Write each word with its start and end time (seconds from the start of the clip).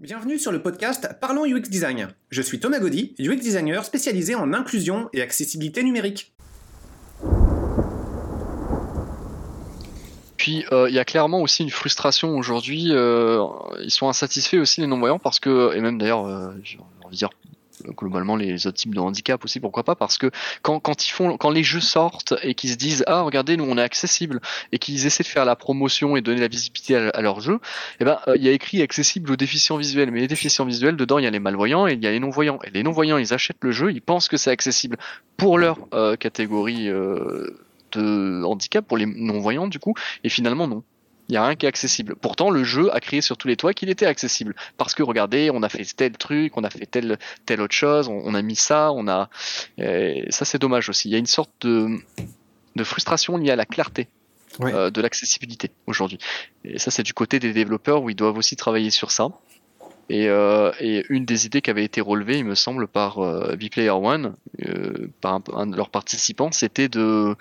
Bienvenue 0.00 0.38
sur 0.38 0.50
le 0.50 0.62
podcast 0.62 1.10
Parlons 1.20 1.44
UX 1.44 1.68
Design. 1.68 2.08
Je 2.30 2.40
suis 2.40 2.58
Thomas 2.58 2.78
Gaudy, 2.78 3.14
UX 3.18 3.36
designer 3.36 3.84
spécialisé 3.84 4.34
en 4.34 4.54
inclusion 4.54 5.10
et 5.12 5.20
accessibilité 5.20 5.82
numérique. 5.82 6.32
Puis 10.38 10.64
euh, 10.72 10.88
il 10.88 10.94
y 10.94 10.98
a 10.98 11.04
clairement 11.04 11.42
aussi 11.42 11.64
une 11.64 11.70
frustration 11.70 12.38
aujourd'hui. 12.38 12.86
euh, 12.92 13.46
ils 13.82 13.90
sont 13.90 14.08
insatisfaits 14.08 14.56
aussi 14.56 14.80
les 14.80 14.86
non-voyants 14.86 15.18
parce 15.18 15.38
que, 15.38 15.76
et 15.76 15.82
même 15.82 15.98
d'ailleurs, 15.98 16.26
euh, 16.26 16.48
j'ai 16.62 16.78
envie 17.04 17.16
de 17.16 17.18
dire 17.18 17.28
globalement 17.96 18.36
les 18.36 18.66
autres 18.66 18.76
types 18.76 18.94
de 18.94 19.00
handicap 19.00 19.44
aussi, 19.44 19.60
pourquoi 19.60 19.84
pas 19.84 19.94
Parce 19.94 20.18
que 20.18 20.30
quand, 20.62 20.80
quand 20.80 21.06
ils 21.06 21.10
font, 21.10 21.36
quand 21.36 21.50
les 21.50 21.62
jeux 21.62 21.80
sortent 21.80 22.34
et 22.42 22.54
qu'ils 22.54 22.70
se 22.70 22.76
disent 22.76 23.04
ah 23.06 23.22
regardez 23.22 23.56
nous 23.56 23.64
on 23.64 23.78
est 23.78 23.82
accessible 23.82 24.40
et 24.72 24.78
qu'ils 24.78 25.06
essaient 25.06 25.22
de 25.22 25.28
faire 25.28 25.44
la 25.44 25.56
promotion 25.56 26.16
et 26.16 26.20
donner 26.20 26.40
la 26.40 26.48
visibilité 26.48 26.96
à, 26.96 27.20
leur 27.20 27.40
jeu, 27.40 27.58
eh 28.00 28.04
ben 28.04 28.18
euh, 28.28 28.36
il 28.36 28.42
y 28.42 28.48
a 28.48 28.52
écrit 28.52 28.82
accessible 28.82 29.32
aux 29.32 29.36
déficients 29.36 29.76
visuels, 29.76 30.10
mais 30.10 30.20
les 30.20 30.28
déficients 30.28 30.64
visuels 30.64 30.96
dedans 30.96 31.18
il 31.18 31.24
y 31.24 31.26
a 31.26 31.30
les 31.30 31.40
malvoyants 31.40 31.86
et 31.86 31.94
il 31.94 32.02
y 32.02 32.06
a 32.06 32.10
les 32.10 32.20
non-voyants. 32.20 32.58
Et 32.64 32.70
les 32.70 32.82
non-voyants 32.82 33.18
ils 33.18 33.34
achètent 33.34 33.62
le 33.62 33.72
jeu, 33.72 33.92
ils 33.92 34.02
pensent 34.02 34.28
que 34.28 34.36
c'est 34.36 34.50
accessible 34.50 34.96
pour 35.36 35.58
leur 35.58 35.78
euh, 35.94 36.16
catégorie 36.16 36.88
euh, 36.88 37.46
de 37.92 38.42
handicap, 38.44 38.86
pour 38.86 38.96
les 38.96 39.06
non-voyants 39.06 39.68
du 39.68 39.78
coup, 39.78 39.94
et 40.24 40.28
finalement 40.28 40.68
non. 40.68 40.82
Il 41.30 41.34
n'y 41.34 41.36
a 41.38 41.46
rien 41.46 41.54
qui 41.54 41.64
est 41.64 41.68
accessible. 41.68 42.16
Pourtant, 42.16 42.50
le 42.50 42.64
jeu 42.64 42.92
a 42.92 42.98
crié 42.98 43.22
sur 43.22 43.36
tous 43.36 43.46
les 43.46 43.56
toits 43.56 43.72
qu'il 43.72 43.88
était 43.88 44.04
accessible. 44.04 44.56
Parce 44.76 44.94
que 44.94 45.02
regardez, 45.04 45.48
on 45.54 45.62
a 45.62 45.68
fait 45.68 45.84
tel 45.96 46.12
truc, 46.18 46.56
on 46.56 46.64
a 46.64 46.70
fait 46.70 46.86
telle, 46.86 47.18
telle 47.46 47.60
autre 47.60 47.74
chose, 47.74 48.08
on, 48.08 48.20
on 48.24 48.34
a 48.34 48.42
mis 48.42 48.56
ça, 48.56 48.90
on 48.92 49.06
a. 49.06 49.30
et 49.78 50.26
ça, 50.30 50.44
c'est 50.44 50.58
dommage 50.58 50.88
aussi. 50.88 51.08
Il 51.08 51.12
y 51.12 51.14
a 51.14 51.18
une 51.18 51.26
sorte 51.26 51.52
de, 51.60 51.86
de 52.74 52.84
frustration 52.84 53.36
liée 53.36 53.50
à 53.52 53.56
la 53.56 53.64
clarté 53.64 54.08
Ouais. 54.58 54.74
euh, 54.74 54.90
de 54.90 55.00
l'accessibilité 55.00 55.70
aujourd'hui. 55.86 56.18
Et 56.64 56.80
ça, 56.80 56.90
c'est 56.90 57.04
du 57.04 57.14
côté 57.14 57.38
des 57.38 57.52
développeurs 57.52 58.02
où 58.02 58.10
ils 58.10 58.16
doivent 58.16 58.36
aussi 58.36 58.56
travailler 58.56 58.90
sur 58.90 59.12
ça. 59.12 59.28
Et, 60.12 60.28
euh, 60.28 60.72
et 60.80 61.04
une 61.08 61.24
des 61.24 61.46
idées 61.46 61.62
qui 61.62 61.70
avait 61.70 61.84
été 61.84 62.00
relevée, 62.00 62.36
il 62.36 62.44
me 62.44 62.56
semble, 62.56 62.88
par 62.88 63.20
euh, 63.20 63.54
Vplayer 63.54 63.90
One, 63.90 64.34
euh, 64.66 65.08
par 65.20 65.34
un, 65.34 65.42
un 65.54 65.66
de 65.68 65.76
leurs 65.76 65.88
participants, 65.88 66.50
c'était 66.50 66.88
de, 66.88 67.36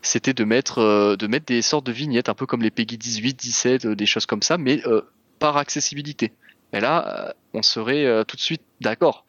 c'était 0.00 0.32
de 0.32 0.44
mettre, 0.44 0.78
euh, 0.78 1.16
de 1.16 1.26
mettre 1.26 1.44
des 1.44 1.60
sortes 1.60 1.84
de 1.84 1.92
vignettes, 1.92 2.30
un 2.30 2.34
peu 2.34 2.46
comme 2.46 2.62
les 2.62 2.70
Peggy 2.70 2.96
18, 2.96 3.38
17, 3.38 3.84
euh, 3.84 3.94
des 3.94 4.06
choses 4.06 4.24
comme 4.24 4.40
ça, 4.40 4.56
mais 4.56 4.80
euh, 4.86 5.02
par 5.38 5.58
accessibilité. 5.58 6.32
Et 6.72 6.80
là, 6.80 7.34
on 7.52 7.60
serait 7.60 8.06
euh, 8.06 8.24
tout 8.24 8.36
de 8.36 8.40
suite 8.40 8.62
d'accord. 8.80 9.26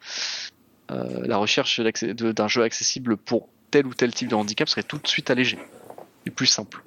Euh, 0.90 1.26
la 1.26 1.36
recherche 1.36 1.82
d'un 1.82 2.48
jeu 2.48 2.62
accessible 2.62 3.18
pour 3.18 3.50
tel 3.70 3.86
ou 3.86 3.92
tel 3.92 4.14
type 4.14 4.28
de 4.28 4.34
handicap 4.34 4.66
serait 4.66 4.82
tout 4.82 4.96
de 4.96 5.06
suite 5.06 5.30
allégée 5.30 5.58
et 6.24 6.30
plus 6.30 6.46
simple. 6.46 6.82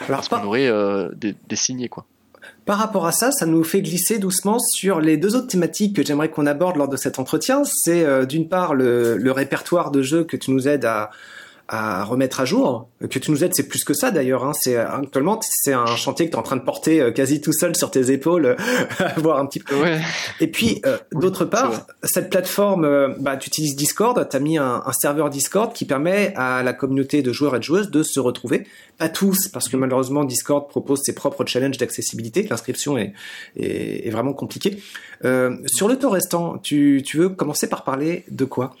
Alors, 0.00 0.08
Parce 0.08 0.28
qu'on 0.28 0.42
aurait 0.42 0.66
euh, 0.66 1.08
des, 1.14 1.36
des 1.46 1.56
signés, 1.56 1.88
quoi. 1.88 2.04
Par 2.64 2.78
rapport 2.78 3.06
à 3.06 3.12
ça, 3.12 3.32
ça 3.32 3.46
nous 3.46 3.64
fait 3.64 3.80
glisser 3.80 4.18
doucement 4.18 4.58
sur 4.58 5.00
les 5.00 5.16
deux 5.16 5.36
autres 5.36 5.46
thématiques 5.46 5.96
que 5.96 6.04
j'aimerais 6.04 6.30
qu'on 6.30 6.46
aborde 6.46 6.76
lors 6.76 6.88
de 6.88 6.96
cet 6.96 7.18
entretien. 7.18 7.62
C'est 7.64 8.04
euh, 8.04 8.26
d'une 8.26 8.48
part 8.48 8.74
le, 8.74 9.16
le 9.16 9.32
répertoire 9.32 9.90
de 9.90 10.02
jeux 10.02 10.24
que 10.24 10.36
tu 10.36 10.50
nous 10.50 10.68
aides 10.68 10.84
à, 10.84 11.10
à 11.68 12.02
remettre 12.04 12.40
à 12.40 12.44
jour, 12.46 12.88
que 13.10 13.18
tu 13.18 13.30
nous 13.30 13.44
aides, 13.44 13.54
c'est 13.54 13.68
plus 13.68 13.84
que 13.84 13.92
ça 13.92 14.10
d'ailleurs. 14.10 14.44
Hein. 14.44 14.52
C'est 14.58 14.76
actuellement 14.76 15.38
c'est 15.42 15.74
un 15.74 15.84
chantier 15.86 16.26
que 16.26 16.30
tu 16.30 16.36
es 16.36 16.38
en 16.38 16.42
train 16.42 16.56
de 16.56 16.62
porter 16.62 17.00
euh, 17.00 17.10
quasi 17.10 17.40
tout 17.40 17.52
seul 17.52 17.76
sur 17.76 17.90
tes 17.90 18.10
épaules, 18.10 18.56
voir 19.18 19.38
un 19.38 19.46
petit 19.46 19.60
peu. 19.60 19.74
Ouais. 19.80 20.00
Et 20.40 20.46
puis, 20.46 20.80
euh, 20.86 20.96
d'autre 21.12 21.44
part, 21.44 21.86
cette 22.02 22.30
plateforme, 22.30 22.84
euh, 22.84 23.08
bah, 23.20 23.36
tu 23.36 23.48
utilises 23.48 23.76
Discord, 23.76 24.28
tu 24.28 24.36
as 24.36 24.40
mis 24.40 24.56
un, 24.56 24.82
un 24.84 24.92
serveur 24.92 25.28
Discord 25.28 25.72
qui 25.72 25.84
permet 25.84 26.32
à 26.36 26.62
la 26.62 26.72
communauté 26.72 27.22
de 27.22 27.32
joueurs 27.32 27.54
et 27.56 27.58
de 27.58 27.64
joueuses 27.64 27.90
de 27.90 28.02
se 28.02 28.18
retrouver. 28.18 28.66
Pas 28.96 29.08
tous, 29.08 29.48
parce 29.48 29.68
que 29.68 29.76
malheureusement, 29.76 30.24
Discord 30.24 30.68
propose 30.68 31.02
ses 31.04 31.14
propres 31.14 31.44
challenges 31.46 31.76
d'accessibilité. 31.76 32.46
L'inscription 32.48 32.98
est, 32.98 33.12
est, 33.56 34.06
est 34.06 34.10
vraiment 34.10 34.32
compliquée. 34.32 34.82
Euh, 35.24 35.56
sur 35.66 35.88
le 35.88 35.98
temps 35.98 36.10
restant, 36.10 36.58
tu, 36.58 37.02
tu 37.04 37.18
veux 37.18 37.28
commencer 37.28 37.68
par 37.68 37.84
parler 37.84 38.24
de 38.30 38.44
quoi? 38.44 38.74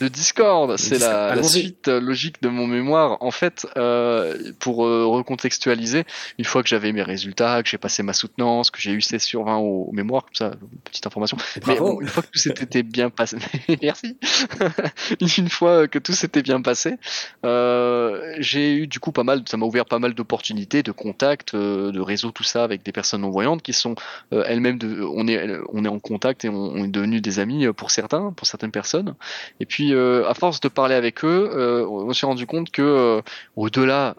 De 0.00 0.08
Discord, 0.08 0.76
c'est 0.76 0.98
la, 0.98 1.42
suite 1.42 1.88
euh, 1.88 2.00
logique 2.00 2.40
de 2.42 2.48
mon 2.48 2.66
mémoire. 2.66 3.18
En 3.20 3.30
fait, 3.30 3.66
euh, 3.76 4.52
pour 4.58 4.86
euh, 4.86 5.06
recontextualiser, 5.06 6.04
une 6.38 6.44
fois 6.44 6.62
que 6.62 6.68
j'avais 6.68 6.92
mes 6.92 7.02
résultats, 7.02 7.62
que 7.62 7.68
j'ai 7.68 7.78
passé 7.78 8.02
ma 8.02 8.12
soutenance, 8.12 8.70
que 8.70 8.80
j'ai 8.80 8.92
eu 8.92 9.00
16 9.00 9.22
sur 9.22 9.44
20 9.44 9.56
au, 9.56 9.86
au 9.88 9.92
mémoire, 9.92 10.24
comme 10.24 10.34
ça, 10.34 10.52
petite 10.84 11.06
information. 11.06 11.36
Mais 11.66 11.76
bon, 11.76 12.00
une 12.00 12.08
fois 12.08 12.22
que 12.22 12.28
tout 12.28 12.38
s'était 12.38 12.82
bien 12.82 13.10
passé, 13.10 13.38
merci. 13.82 14.16
une 15.38 15.48
fois 15.48 15.88
que 15.88 15.98
tout 15.98 16.12
s'était 16.12 16.42
bien 16.42 16.60
passé, 16.62 16.96
euh, 17.44 18.34
j'ai 18.38 18.74
eu 18.74 18.86
du 18.86 19.00
coup 19.00 19.12
pas 19.12 19.24
mal, 19.24 19.42
ça 19.46 19.56
m'a 19.56 19.66
ouvert 19.66 19.84
pas 19.84 19.98
mal 19.98 20.14
d'opportunités, 20.14 20.82
de 20.82 20.92
contacts, 20.92 21.54
euh, 21.54 21.92
de 21.92 22.00
réseaux, 22.00 22.30
tout 22.30 22.44
ça 22.44 22.64
avec 22.64 22.82
des 22.82 22.92
personnes 22.92 23.22
non 23.22 23.30
voyantes 23.30 23.62
qui 23.62 23.72
sont 23.72 23.94
euh, 24.32 24.44
elles-mêmes, 24.46 24.78
de, 24.78 25.02
on 25.02 25.26
est, 25.28 25.58
on 25.72 25.84
est 25.84 25.88
en 25.88 25.98
contact 25.98 26.44
et 26.44 26.48
on, 26.48 26.54
on 26.54 26.84
est 26.84 26.88
devenus 26.88 27.22
des 27.22 27.38
amis 27.38 27.66
pour 27.72 27.90
certains, 27.90 28.32
pour 28.32 28.46
certaines 28.46 28.70
personnes. 28.70 29.14
Et 29.60 29.66
puis, 29.66 29.87
euh, 29.92 30.28
à 30.28 30.34
force 30.34 30.60
de 30.60 30.68
parler 30.68 30.94
avec 30.94 31.24
eux, 31.24 31.50
euh, 31.54 31.86
on 31.86 32.12
s'est 32.12 32.26
rendu 32.26 32.46
compte 32.46 32.70
que 32.70 32.82
euh, 32.82 33.22
au-delà 33.56 34.16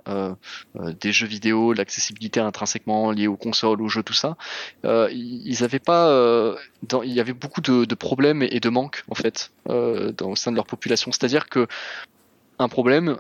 des 1.02 1.12
jeux 1.12 1.28
vidéo, 1.28 1.74
de 1.74 1.80
l'accessibilité 1.80 2.40
intrinsèquement 2.40 3.12
liée 3.12 3.28
aux 3.28 3.38
consoles, 3.38 3.82
aux 3.82 3.88
jeux, 3.88 4.04
tout 4.04 4.14
ça, 4.14 4.36
ils 4.84 5.64
avaient 5.64 5.80
pas, 5.80 6.56
il 7.04 7.12
y 7.12 7.20
avait 7.20 7.34
beaucoup 7.34 7.62
de, 7.62 7.96
problèmes 7.96 8.44
et 8.44 8.60
de 8.60 8.70
manques 8.70 9.04
en 9.10 9.16
fait 9.16 9.52
au 9.68 10.36
sein 10.36 10.52
de 10.52 10.56
leur 10.56 10.66
population. 10.66 11.12
C'est-à-dire 11.12 11.50
que 11.50 11.68
un 12.60 12.68
problème 12.68 13.18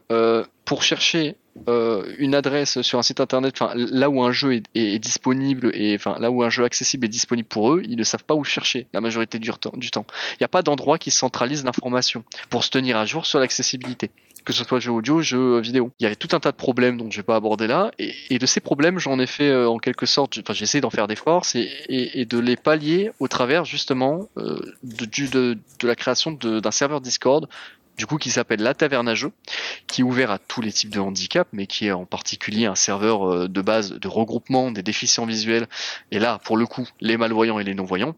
pour 0.66 0.84
chercher 0.84 1.36
euh, 1.70 2.14
une 2.18 2.36
adresse 2.36 2.82
sur 2.82 3.00
un 3.00 3.04
site 3.04 3.20
internet, 3.20 3.54
enfin 3.60 3.74
là 3.76 4.10
où 4.10 4.24
un 4.24 4.32
jeu 4.32 4.62
est, 4.76 5.00
disponible 5.00 5.72
et 5.74 5.96
enfin 5.96 6.18
là 6.20 6.32
où 6.32 6.44
un 6.44 6.50
jeu 6.50 6.64
accessible 6.64 7.06
est 7.06 7.10
disponible 7.10 7.48
pour 7.48 7.74
eux, 7.74 7.82
ils 7.88 7.98
ne 7.98 8.04
savent 8.04 8.24
pas 8.24 8.36
où 8.36 8.44
chercher 8.44 8.88
la 8.94 9.02
majorité 9.02 9.40
du 9.40 9.50
temps. 9.52 9.72
Il 9.74 10.38
n'y 10.42 10.46
a 10.46 10.50
pas 10.50 10.62
d'endroit 10.62 10.98
qui 10.98 11.12
centralise 11.12 11.64
l'information 11.64 12.24
pour 12.50 12.64
se 12.64 12.70
tenir 12.70 12.98
à 12.98 13.06
jour 13.06 13.26
sur 13.26 13.40
l'accessibilité 13.40 14.12
que 14.46 14.54
ce 14.54 14.64
soit 14.64 14.80
jeu 14.80 14.92
audio, 14.92 15.22
jeu 15.22 15.60
vidéo. 15.60 15.92
Il 16.00 16.04
y 16.04 16.06
avait 16.06 16.16
tout 16.16 16.30
un 16.32 16.40
tas 16.40 16.52
de 16.52 16.58
problèmes 16.58 16.98
dont 16.98 17.10
je 17.12 17.18
vais 17.18 17.24
pas 17.24 17.36
aborder 17.36 17.68
là, 17.68 17.92
et, 18.00 18.40
de 18.40 18.46
ces 18.46 18.60
problèmes, 18.60 18.98
j'en 18.98 19.20
ai 19.20 19.28
fait 19.28 19.50
euh, 19.50 19.70
en 19.70 19.78
quelque 19.78 20.06
sorte, 20.06 20.40
enfin 20.40 20.54
j'ai 20.54 20.64
essayé 20.64 20.82
d'en 20.82 20.90
faire 20.90 21.08
des 21.08 21.16
forces 21.16 21.56
et, 21.56 22.26
de 22.26 22.40
les 22.40 22.56
pallier 22.56 23.12
au 23.20 23.28
travers 23.28 23.66
justement 23.66 24.28
euh, 24.38 24.60
de, 24.84 25.58
la 25.84 25.96
création 25.96 26.32
d'un 26.32 26.72
serveur 26.72 27.02
Discord, 27.02 27.48
du 28.00 28.08
coup 28.08 28.18
qui 28.18 28.32
s'appelle 28.32 28.62
La 28.62 28.74
Taverne 28.74 29.10
à 29.10 29.14
Jeux, 29.14 29.34
qui 29.86 30.02
est 30.02 30.04
ouvert 30.06 30.32
à 30.32 30.40
tous 30.40 30.62
les 30.62 30.72
types 30.72 30.90
de 30.90 31.02
handicap, 31.02 31.50
mais 31.52 31.68
qui 31.68 31.88
est 31.88 31.92
en 31.92 32.06
particulier 32.06 32.66
un 32.66 32.74
serveur 32.74 33.30
euh, 33.30 33.48
de 33.50 33.62
base 33.62 33.92
de 33.92 34.08
regroupement 34.08 34.72
des 34.72 34.82
déficients 34.82 35.26
visuels, 35.26 35.68
et 36.12 36.18
là 36.18 36.40
pour 36.46 36.56
le 36.56 36.66
coup 36.66 36.88
les 37.02 37.18
malvoyants 37.18 37.60
et 37.60 37.66
les 37.66 37.76
non-voyants. 37.76 38.16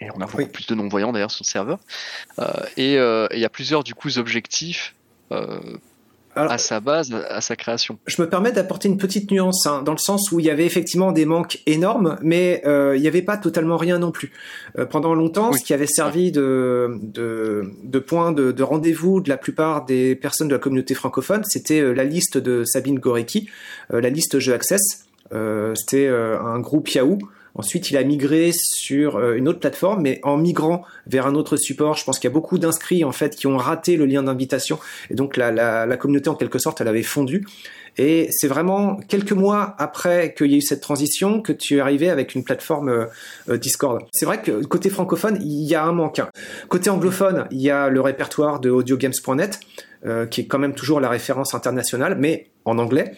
Et 0.00 0.08
on 0.14 0.20
a 0.20 0.26
beaucoup 0.26 0.38
Oui. 0.38 0.46
plus 0.46 0.66
de 0.68 0.74
non-voyants 0.76 1.12
d'ailleurs 1.12 1.32
sur 1.32 1.42
le 1.42 1.48
serveur. 1.48 1.80
Euh, 2.38 2.46
et 2.76 2.96
euh, 2.96 3.26
et 3.32 3.36
il 3.36 3.40
y 3.40 3.44
a 3.44 3.48
plusieurs 3.48 3.82
du 3.82 3.94
coup 3.94 4.16
objectifs 4.18 4.94
euh, 5.32 5.58
Alors, 6.34 6.52
à 6.52 6.58
sa 6.58 6.80
base, 6.80 7.12
à 7.28 7.40
sa 7.42 7.56
création. 7.56 7.98
Je 8.06 8.20
me 8.22 8.28
permets 8.28 8.52
d'apporter 8.52 8.88
une 8.88 8.96
petite 8.96 9.30
nuance, 9.30 9.66
hein, 9.66 9.82
dans 9.82 9.92
le 9.92 9.98
sens 9.98 10.32
où 10.32 10.40
il 10.40 10.46
y 10.46 10.50
avait 10.50 10.64
effectivement 10.64 11.12
des 11.12 11.26
manques 11.26 11.60
énormes, 11.66 12.16
mais 12.22 12.62
euh, 12.64 12.96
il 12.96 13.02
n'y 13.02 13.08
avait 13.08 13.20
pas 13.22 13.36
totalement 13.36 13.76
rien 13.76 13.98
non 13.98 14.10
plus. 14.12 14.32
Euh, 14.78 14.86
pendant 14.86 15.14
longtemps, 15.14 15.50
Oui. 15.52 15.58
ce 15.58 15.64
qui 15.64 15.74
avait 15.74 15.86
servi 15.86 16.32
de, 16.32 16.98
de, 17.02 17.64
de 17.84 17.98
point 17.98 18.32
de, 18.32 18.50
de 18.50 18.62
rendez-vous 18.62 19.20
de 19.20 19.28
la 19.28 19.36
plupart 19.36 19.84
des 19.84 20.14
personnes 20.16 20.48
de 20.48 20.54
la 20.54 20.58
communauté 20.58 20.94
francophone, 20.94 21.44
c'était 21.44 21.80
euh, 21.80 21.92
la 21.92 22.04
liste 22.04 22.38
de 22.38 22.64
Sabine 22.64 22.98
Gorecki, 22.98 23.50
euh, 23.92 24.00
la 24.00 24.08
liste 24.08 24.38
Jeux 24.38 24.54
Access. 24.54 25.04
Euh, 25.34 25.74
c'était 25.74 26.06
euh, 26.06 26.40
un 26.40 26.60
groupe 26.60 26.88
Yahoo. 26.90 27.18
Ensuite, 27.54 27.90
il 27.90 27.96
a 27.96 28.02
migré 28.04 28.50
sur 28.52 29.16
euh, 29.16 29.34
une 29.34 29.48
autre 29.48 29.60
plateforme, 29.60 30.02
mais 30.02 30.20
en 30.22 30.36
migrant 30.36 30.84
vers 31.06 31.26
un 31.26 31.34
autre 31.34 31.56
support, 31.56 31.96
je 31.96 32.04
pense 32.04 32.18
qu'il 32.18 32.28
y 32.28 32.32
a 32.32 32.34
beaucoup 32.34 32.58
d'inscrits 32.58 33.04
en 33.04 33.12
fait 33.12 33.36
qui 33.36 33.46
ont 33.46 33.56
raté 33.56 33.96
le 33.96 34.06
lien 34.06 34.22
d'invitation, 34.22 34.78
et 35.10 35.14
donc 35.14 35.36
la, 35.36 35.50
la, 35.50 35.84
la 35.86 35.96
communauté 35.96 36.30
en 36.30 36.34
quelque 36.34 36.58
sorte, 36.58 36.80
elle 36.80 36.88
avait 36.88 37.02
fondu. 37.02 37.44
Et 37.98 38.28
c'est 38.30 38.48
vraiment 38.48 38.96
quelques 38.96 39.32
mois 39.32 39.74
après 39.78 40.32
qu'il 40.32 40.50
y 40.50 40.54
ait 40.54 40.58
eu 40.58 40.62
cette 40.62 40.80
transition 40.80 41.42
que 41.42 41.52
tu 41.52 41.76
es 41.76 41.80
arrivé 41.80 42.08
avec 42.08 42.34
une 42.34 42.42
plateforme 42.42 42.88
euh, 42.88 43.04
euh, 43.50 43.58
Discord. 43.58 44.02
C'est 44.12 44.24
vrai 44.24 44.40
que 44.40 44.64
côté 44.64 44.88
francophone, 44.88 45.38
il 45.42 45.64
y 45.68 45.74
a 45.74 45.84
un 45.84 45.92
manque. 45.92 46.18
hein. 46.18 46.30
Côté 46.68 46.88
anglophone, 46.88 47.46
il 47.50 47.60
y 47.60 47.70
a 47.70 47.90
le 47.90 48.00
répertoire 48.00 48.60
de 48.60 48.70
audiogames.net, 48.70 49.60
euh, 50.06 50.24
qui 50.26 50.40
est 50.40 50.46
quand 50.46 50.58
même 50.58 50.74
toujours 50.74 51.00
la 51.00 51.10
référence 51.10 51.54
internationale, 51.54 52.16
mais 52.18 52.46
en 52.64 52.78
anglais. 52.78 53.12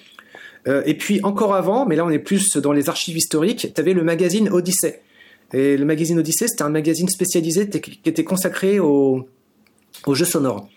Euh, 0.66 0.82
et 0.86 0.94
puis 0.94 1.20
encore 1.22 1.54
avant, 1.54 1.86
mais 1.86 1.96
là 1.96 2.04
on 2.04 2.10
est 2.10 2.18
plus 2.18 2.56
dans 2.56 2.72
les 2.72 2.88
archives 2.88 3.16
historiques, 3.16 3.72
tu 3.74 3.80
avais 3.80 3.92
le 3.92 4.02
magazine 4.02 4.48
Odyssey. 4.48 5.02
Et 5.52 5.76
le 5.76 5.84
magazine 5.84 6.18
Odyssey, 6.18 6.48
c'était 6.48 6.62
un 6.62 6.70
magazine 6.70 7.08
spécialisé 7.08 7.68
qui 7.68 8.00
était 8.04 8.24
consacré 8.24 8.80
aux, 8.80 9.28
jeux 10.12 10.24
sonores. 10.24 10.68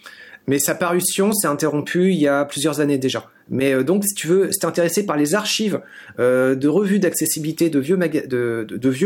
Mais 0.45 0.59
sa 0.59 0.75
parution 0.75 1.33
s'est 1.33 1.47
interrompue 1.47 2.11
il 2.11 2.19
y 2.19 2.27
a 2.27 2.45
plusieurs 2.45 2.79
années 2.79 2.97
déjà. 2.97 3.29
Mais 3.49 3.73
euh, 3.73 3.83
donc, 3.83 4.03
si 4.05 4.13
tu 4.13 4.27
veux, 4.27 4.51
si 4.51 4.59
t'es 4.59 4.65
intéressé 4.65 5.05
par 5.05 5.17
les 5.17 5.35
archives 5.35 5.81
euh, 6.19 6.55
de 6.55 6.67
revues 6.67 6.99
d'accessibilité 6.99 7.69
de 7.69 7.79
vieux, 7.79 7.97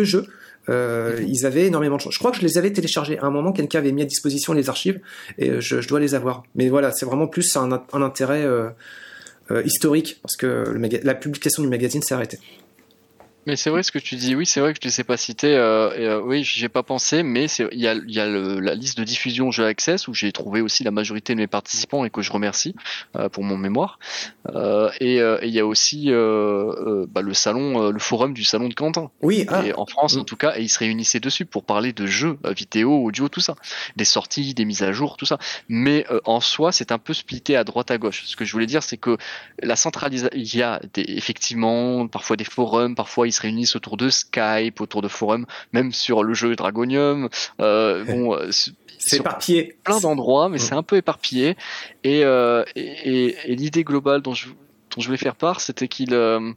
jeux, 0.04 0.26
ils 0.68 1.46
avaient 1.46 1.68
énormément 1.68 1.98
de 1.98 2.02
choses. 2.02 2.14
Je 2.14 2.20
crois 2.20 2.32
que 2.32 2.38
je 2.38 2.44
les 2.44 2.58
avais 2.58 2.72
téléchargés. 2.72 3.18
À 3.20 3.26
un 3.26 3.32
moment, 3.32 3.54
quelqu'un 3.54 3.80
avait 3.80 3.92
mis 3.92 4.02
à 4.02 4.06
disposition 4.06 4.54
les 4.54 4.68
archives 4.68 5.00
et 5.38 5.62
je, 5.62 5.88
dois 5.88 6.00
les 6.00 6.16
avoir. 6.16 6.44
Mais 6.56 6.70
voilà, 6.70 6.92
c'est 6.92 7.06
vraiment 7.06 7.28
plus 7.28 7.56
un, 7.56 7.72
intérêt 7.94 8.46
historique 9.66 10.20
parce 10.22 10.36
que 10.36 10.66
la 11.04 11.16
publication 11.16 11.64
du 11.64 11.70
magazine 11.70 12.02
s'est 12.02 12.14
arrêtée. 12.14 12.40
Mais 13.48 13.56
c'est 13.56 13.72
vrai 13.72 13.82
ce 13.82 13.92
que 13.92 14.00
tu 14.00 14.16
dis. 14.16 14.36
Oui, 14.36 14.46
c'est 14.46 14.60
vrai 14.60 14.74
que 14.74 14.80
je 14.82 14.88
ne 14.88 14.92
sais 14.92 15.04
pas 15.04 15.18
citer. 15.18 15.56
Euh, 15.56 15.92
et, 15.98 16.06
euh, 16.06 16.22
oui, 16.22 16.44
j'ai 16.44 16.70
pas 16.70 16.84
pensé, 16.84 17.24
mais 17.24 17.46
il 17.46 17.80
y 17.80 17.88
a, 17.88 17.96
y 18.06 18.20
a 18.20 18.28
le, 18.28 18.60
la 18.60 18.76
liste 18.76 18.98
de 18.98 19.04
diffusion 19.04 19.50
jeux 19.50 19.66
Access 19.66 20.08
où 20.08 20.14
j'ai 20.14 20.32
trouvé 20.32 20.62
aussi 20.62 20.84
la 20.84 20.92
majorité 20.92 21.34
de 21.34 21.40
mes 21.40 21.48
participants 21.48 22.06
et 22.06 22.12
que 22.12 22.22
je 22.22 22.32
remercie 22.32 22.76
euh, 23.16 23.30
pour 23.30 23.44
mon 23.44 23.58
mémoire. 23.58 23.98
Euh, 24.54 24.92
et 25.00 25.18
il 25.48 25.54
y 25.54 25.60
a 25.60 25.66
aussi 25.66 26.10
bah, 26.12 27.22
le 27.22 27.34
salon, 27.34 27.90
le 27.90 28.00
forum 28.00 28.34
du 28.34 28.44
salon 28.44 28.70
de 28.70 28.74
Quentin. 28.74 29.10
Oui. 29.22 29.46
Ah. 29.50 29.64
en 29.76 29.86
France 29.86 30.16
en 30.16 30.22
mm. 30.22 30.26
tout 30.26 30.36
cas, 30.36 30.54
et 30.58 30.62
ils 30.62 30.70
se 30.70 30.80
réunissaient 30.80 31.20
dessus 31.20 31.46
pour 31.46 31.64
parler 31.64 31.94
de 31.94 32.06
jeux 32.06 32.38
vidéo, 32.46 33.04
audio, 33.04 33.28
tout 33.28 33.40
ça, 33.40 33.56
des 33.96 34.06
sorties, 34.06 34.54
des 34.54 34.66
mises 34.66 34.84
à 34.84 34.92
jour, 34.92 35.18
tout 35.18 35.26
ça. 35.26 35.40
Mais 35.68 36.06
en 36.26 36.40
soi, 36.40 36.72
c'est 36.72 36.92
un 36.92 37.00
peu 37.00 37.14
splitté 37.14 37.56
à 37.56 37.64
droite 37.64 37.90
à 37.92 37.98
gauche. 37.98 38.24
Ce 38.26 38.36
que 38.36 38.46
je 38.46 38.52
voulais 38.52 38.66
dire, 38.68 38.84
c'est 38.84 38.98
que 38.98 39.18
la 39.62 39.76
centralisation, 39.76 40.38
il 40.38 40.56
y 40.56 40.62
a 40.62 40.80
des, 40.94 41.06
effectivement 41.08 42.08
parfois 42.08 42.36
des 42.36 42.44
forums, 42.44 42.96
parfois 42.96 43.28
ils 43.32 43.34
se 43.34 43.42
réunissent 43.42 43.76
autour 43.76 43.98
de 43.98 44.10
Skype, 44.10 44.82
autour 44.82 45.02
de 45.02 45.08
forums, 45.08 45.46
même 45.72 45.92
sur 45.94 46.24
le 46.24 46.34
jeu 46.34 46.56
Dragonium. 46.56 47.30
Euh, 47.62 48.04
bon, 48.04 48.36
euh, 48.36 48.50
c'est 48.52 49.18
éparpillé. 49.18 49.78
Plein 49.84 50.00
d'endroits, 50.00 50.50
mais 50.50 50.58
c'est 50.58 50.76
un 50.76 50.84
peu 50.84 50.98
éparpillé. 50.98 51.56
Et, 52.04 52.24
euh, 52.24 52.64
et, 52.76 53.36
et, 53.46 53.56
l'idée 53.56 53.84
globale 53.84 54.22
dont 54.22 54.34
je, 54.34 54.50
dont 54.50 55.02
je 55.02 55.06
voulais 55.06 55.18
faire 55.18 55.36
part, 55.36 55.62
c'était 55.62 55.88
qu'il 55.88 56.14
euh, 56.14 56.52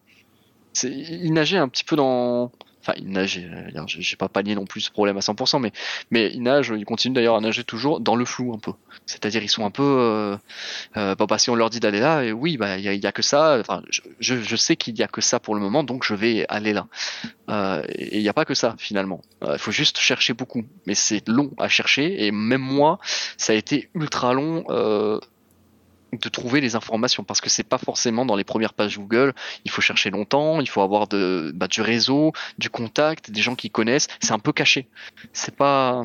il 0.82 1.32
nageait 1.32 1.58
un 1.58 1.68
petit 1.68 1.84
peu 1.84 1.96
dans 1.96 2.50
Enfin, 2.86 2.98
il 2.98 3.08
nage, 3.08 3.38
euh, 3.38 3.84
j'ai 3.86 4.16
pas 4.16 4.28
panier 4.28 4.54
non 4.54 4.66
plus 4.66 4.82
ce 4.82 4.90
problème 4.90 5.16
à 5.16 5.20
100%, 5.20 5.58
mais, 5.58 5.72
mais 6.10 6.30
il 6.34 6.42
nage, 6.42 6.70
il 6.76 6.84
continue 6.84 7.14
d'ailleurs 7.14 7.36
à 7.36 7.40
nager 7.40 7.64
toujours 7.64 7.98
dans 7.98 8.14
le 8.14 8.26
flou 8.26 8.52
un 8.52 8.58
peu. 8.58 8.72
C'est-à-dire, 9.06 9.42
ils 9.42 9.48
sont 9.48 9.64
un 9.64 9.70
peu, 9.70 9.82
euh, 9.82 10.36
euh, 10.98 11.14
bah, 11.14 11.38
si 11.38 11.48
on 11.48 11.54
leur 11.54 11.70
dit 11.70 11.80
d'aller 11.80 12.00
là, 12.00 12.22
et 12.22 12.32
oui, 12.32 12.58
bah, 12.58 12.76
il 12.76 12.84
y, 12.84 13.06
a, 13.06 13.12
que 13.12 13.22
ça, 13.22 13.56
enfin, 13.58 13.82
je, 14.20 14.36
je 14.42 14.56
sais 14.56 14.76
qu'il 14.76 14.98
y 14.98 15.02
a 15.02 15.08
que 15.08 15.22
ça 15.22 15.40
pour 15.40 15.54
le 15.54 15.62
moment, 15.62 15.82
donc 15.82 16.04
je 16.04 16.14
vais 16.14 16.44
aller 16.50 16.74
là. 16.74 16.86
Euh, 17.48 17.82
et 17.88 18.18
il 18.18 18.22
n'y 18.22 18.28
a 18.28 18.34
pas 18.34 18.44
que 18.44 18.54
ça, 18.54 18.74
finalement. 18.78 19.22
Il 19.50 19.58
faut 19.58 19.72
juste 19.72 19.98
chercher 19.98 20.34
beaucoup. 20.34 20.64
Mais 20.86 20.94
c'est 20.94 21.26
long 21.26 21.52
à 21.58 21.68
chercher, 21.68 22.26
et 22.26 22.32
même 22.32 22.60
moi, 22.60 22.98
ça 23.38 23.54
a 23.54 23.56
été 23.56 23.88
ultra 23.94 24.34
long, 24.34 24.64
de 26.20 26.28
trouver 26.28 26.60
les 26.60 26.76
informations 26.76 27.24
parce 27.24 27.40
que 27.40 27.48
c'est 27.48 27.64
pas 27.64 27.78
forcément 27.78 28.24
dans 28.26 28.36
les 28.36 28.44
premières 28.44 28.74
pages 28.74 28.98
Google. 28.98 29.34
Il 29.64 29.70
faut 29.70 29.80
chercher 29.80 30.10
longtemps, 30.10 30.60
il 30.60 30.68
faut 30.68 30.82
avoir 30.82 31.08
de, 31.08 31.52
bah, 31.54 31.68
du 31.68 31.80
réseau, 31.80 32.32
du 32.58 32.70
contact, 32.70 33.30
des 33.30 33.42
gens 33.42 33.54
qui 33.54 33.70
connaissent. 33.70 34.08
C'est 34.20 34.32
un 34.32 34.38
peu 34.38 34.52
caché. 34.52 34.88
C'est 35.32 35.56
pas, 35.56 36.04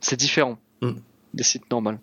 c'est 0.00 0.16
différent 0.16 0.58
mm. 0.80 0.92
des 1.34 1.44
sites 1.44 1.70
normaux. 1.70 1.98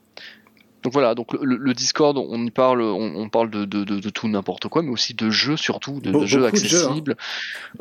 Donc 0.84 0.94
voilà, 0.94 1.14
donc 1.14 1.34
le, 1.34 1.74
Discord, 1.74 2.18
on 2.18 2.46
y 2.46 2.52
parle, 2.52 2.82
on, 2.82 3.28
parle 3.30 3.50
de, 3.50 3.66
de, 3.66 3.84
de, 3.84 4.10
tout 4.10 4.28
n'importe 4.30 4.68
quoi, 4.70 4.82
mais 4.82 4.90
aussi 4.90 5.14
de 5.14 5.30
jeux 5.30 5.58
surtout, 5.58 6.00
de, 6.00 6.26
jeux 6.26 6.46
hein. 6.46 6.48
accessibles, 6.48 7.18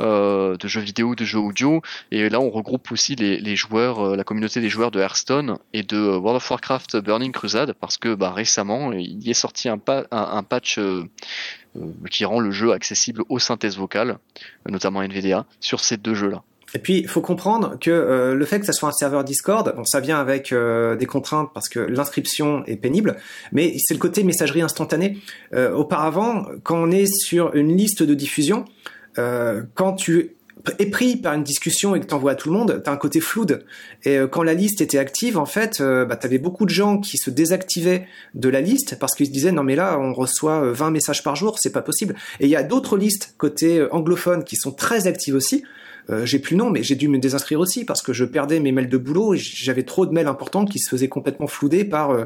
euh, 0.00 0.56
de 0.56 0.68
jeux 0.68 0.80
vidéo, 0.80 1.14
de 1.14 1.24
jeux 1.24 1.38
audio. 1.38 1.80
Et 2.10 2.28
là, 2.28 2.40
on 2.40 2.50
regroupe 2.50 2.90
aussi 2.90 3.14
les, 3.14 3.38
les 3.38 3.54
joueurs, 3.54 4.00
euh, 4.00 4.16
la 4.16 4.24
communauté 4.24 4.60
des 4.60 4.68
joueurs 4.68 4.90
de 4.90 5.00
Hearthstone 5.00 5.58
et 5.72 5.84
de 5.84 5.96
euh, 5.96 6.18
World 6.18 6.36
of 6.36 6.50
Warcraft 6.50 6.96
Burning 6.96 7.30
Crusade, 7.30 7.72
parce 7.74 7.98
que 7.98 8.14
bah, 8.14 8.32
récemment, 8.32 8.92
il 8.92 9.22
y 9.24 9.30
est 9.30 9.34
sorti 9.34 9.68
un, 9.68 9.80
un, 10.10 10.42
patch 10.42 10.78
euh, 10.78 11.04
qui 12.10 12.24
rend 12.24 12.40
le 12.40 12.50
jeu 12.50 12.72
accessible 12.72 13.22
aux 13.28 13.38
synthèses 13.38 13.76
vocales, 13.76 14.18
notamment 14.68 15.02
NVDA, 15.02 15.46
sur 15.60 15.80
ces 15.80 15.96
deux 15.96 16.14
jeux-là. 16.14 16.42
Et 16.74 16.78
puis, 16.78 16.98
il 16.98 17.08
faut 17.08 17.20
comprendre 17.20 17.78
que 17.80 17.90
euh, 17.90 18.34
le 18.34 18.44
fait 18.44 18.60
que 18.60 18.66
ça 18.66 18.72
soit 18.72 18.88
un 18.88 18.92
serveur 18.92 19.24
Discord, 19.24 19.74
bon, 19.74 19.84
ça 19.84 20.00
vient 20.00 20.18
avec 20.18 20.52
euh, 20.52 20.96
des 20.96 21.06
contraintes 21.06 21.50
parce 21.54 21.68
que 21.68 21.80
l'inscription 21.80 22.64
est 22.66 22.76
pénible, 22.76 23.16
mais 23.52 23.74
c'est 23.78 23.94
le 23.94 24.00
côté 24.00 24.22
messagerie 24.22 24.62
instantanée. 24.62 25.18
Euh, 25.54 25.72
auparavant, 25.72 26.46
quand 26.62 26.76
on 26.76 26.90
est 26.90 27.06
sur 27.06 27.54
une 27.54 27.76
liste 27.76 28.02
de 28.02 28.14
diffusion, 28.14 28.64
quand 29.74 29.94
tu 29.94 30.36
es 30.78 30.86
pris 30.86 31.16
par 31.16 31.34
une 31.34 31.42
discussion 31.42 31.94
et 31.94 32.00
que 32.00 32.06
t'envoies 32.06 32.32
à 32.32 32.34
tout 32.34 32.50
le 32.50 32.58
monde, 32.58 32.80
t'as 32.84 32.92
un 32.92 32.96
côté 32.96 33.20
floude. 33.20 33.64
Et 34.04 34.18
quand 34.30 34.42
la 34.42 34.54
liste 34.54 34.80
était 34.80 34.98
active, 34.98 35.38
en 35.38 35.46
fait, 35.46 35.80
bah, 35.80 36.16
t'avais 36.16 36.38
beaucoup 36.38 36.64
de 36.64 36.70
gens 36.70 36.98
qui 36.98 37.18
se 37.18 37.30
désactivaient 37.30 38.06
de 38.34 38.48
la 38.48 38.60
liste 38.60 38.98
parce 38.98 39.14
qu'ils 39.14 39.26
se 39.26 39.32
disaient 39.32 39.52
non 39.52 39.62
mais 39.62 39.76
là 39.76 39.98
on 39.98 40.12
reçoit 40.12 40.72
20 40.72 40.90
messages 40.90 41.22
par 41.22 41.36
jour, 41.36 41.58
c'est 41.58 41.72
pas 41.72 41.82
possible. 41.82 42.14
Et 42.40 42.46
il 42.46 42.50
y 42.50 42.56
a 42.56 42.62
d'autres 42.62 42.96
listes 42.96 43.34
côté 43.38 43.86
anglophone 43.90 44.44
qui 44.44 44.56
sont 44.56 44.72
très 44.72 45.06
actives 45.06 45.34
aussi. 45.34 45.64
Euh, 46.10 46.24
j'ai 46.24 46.38
plus 46.38 46.56
non, 46.56 46.70
mais 46.70 46.82
j'ai 46.82 46.94
dû 46.94 47.08
me 47.08 47.18
désinscrire 47.18 47.60
aussi 47.60 47.84
parce 47.84 48.02
que 48.02 48.12
je 48.12 48.24
perdais 48.24 48.60
mes 48.60 48.72
mails 48.72 48.88
de 48.88 48.96
boulot 48.96 49.34
et 49.34 49.38
j'avais 49.38 49.82
trop 49.82 50.06
de 50.06 50.12
mails 50.12 50.26
importants 50.26 50.64
qui 50.64 50.78
se 50.78 50.88
faisaient 50.88 51.08
complètement 51.08 51.46
flouder 51.46 51.84
par 51.84 52.10
euh, 52.10 52.24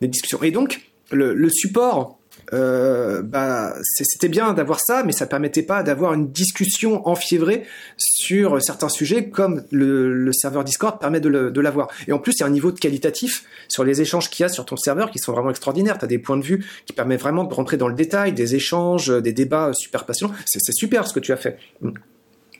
des 0.00 0.08
discussions. 0.08 0.42
Et 0.42 0.50
donc, 0.50 0.80
le 1.10 1.50
support, 1.50 2.18
euh, 2.52 3.22
bah, 3.22 3.74
c'était 3.82 4.28
bien 4.28 4.52
d'avoir 4.52 4.80
ça, 4.80 5.02
mais 5.04 5.12
ça 5.12 5.26
permettait 5.26 5.62
pas 5.62 5.82
d'avoir 5.82 6.14
une 6.14 6.30
discussion 6.30 7.06
enfiévrée 7.08 7.64
sur 7.96 8.62
certains 8.62 8.88
sujets 8.88 9.28
comme 9.28 9.62
le, 9.70 10.12
le 10.12 10.32
serveur 10.32 10.64
Discord 10.64 11.00
permet 11.00 11.20
de 11.20 11.60
l'avoir. 11.60 11.88
Et 12.08 12.12
en 12.12 12.18
plus, 12.18 12.32
il 12.36 12.40
y 12.40 12.42
a 12.42 12.46
un 12.46 12.50
niveau 12.50 12.72
de 12.72 12.78
qualitatif 12.78 13.44
sur 13.68 13.84
les 13.84 14.00
échanges 14.00 14.28
qu'il 14.28 14.44
y 14.44 14.46
a 14.46 14.48
sur 14.48 14.64
ton 14.64 14.76
serveur 14.76 15.10
qui 15.10 15.18
sont 15.18 15.32
vraiment 15.32 15.50
extraordinaires. 15.50 15.98
Tu 15.98 16.04
as 16.04 16.08
des 16.08 16.18
points 16.18 16.36
de 16.36 16.44
vue 16.44 16.64
qui 16.86 16.92
permettent 16.92 17.20
vraiment 17.20 17.44
de 17.44 17.54
rentrer 17.54 17.76
dans 17.76 17.88
le 17.88 17.94
détail, 17.94 18.32
des 18.32 18.54
échanges, 18.54 19.08
des 19.22 19.32
débats 19.32 19.72
super 19.72 20.04
passionnants. 20.04 20.34
C'est 20.44 20.60
super 20.72 21.06
ce 21.06 21.14
que 21.14 21.20
tu 21.20 21.32
as 21.32 21.36
fait. 21.36 21.58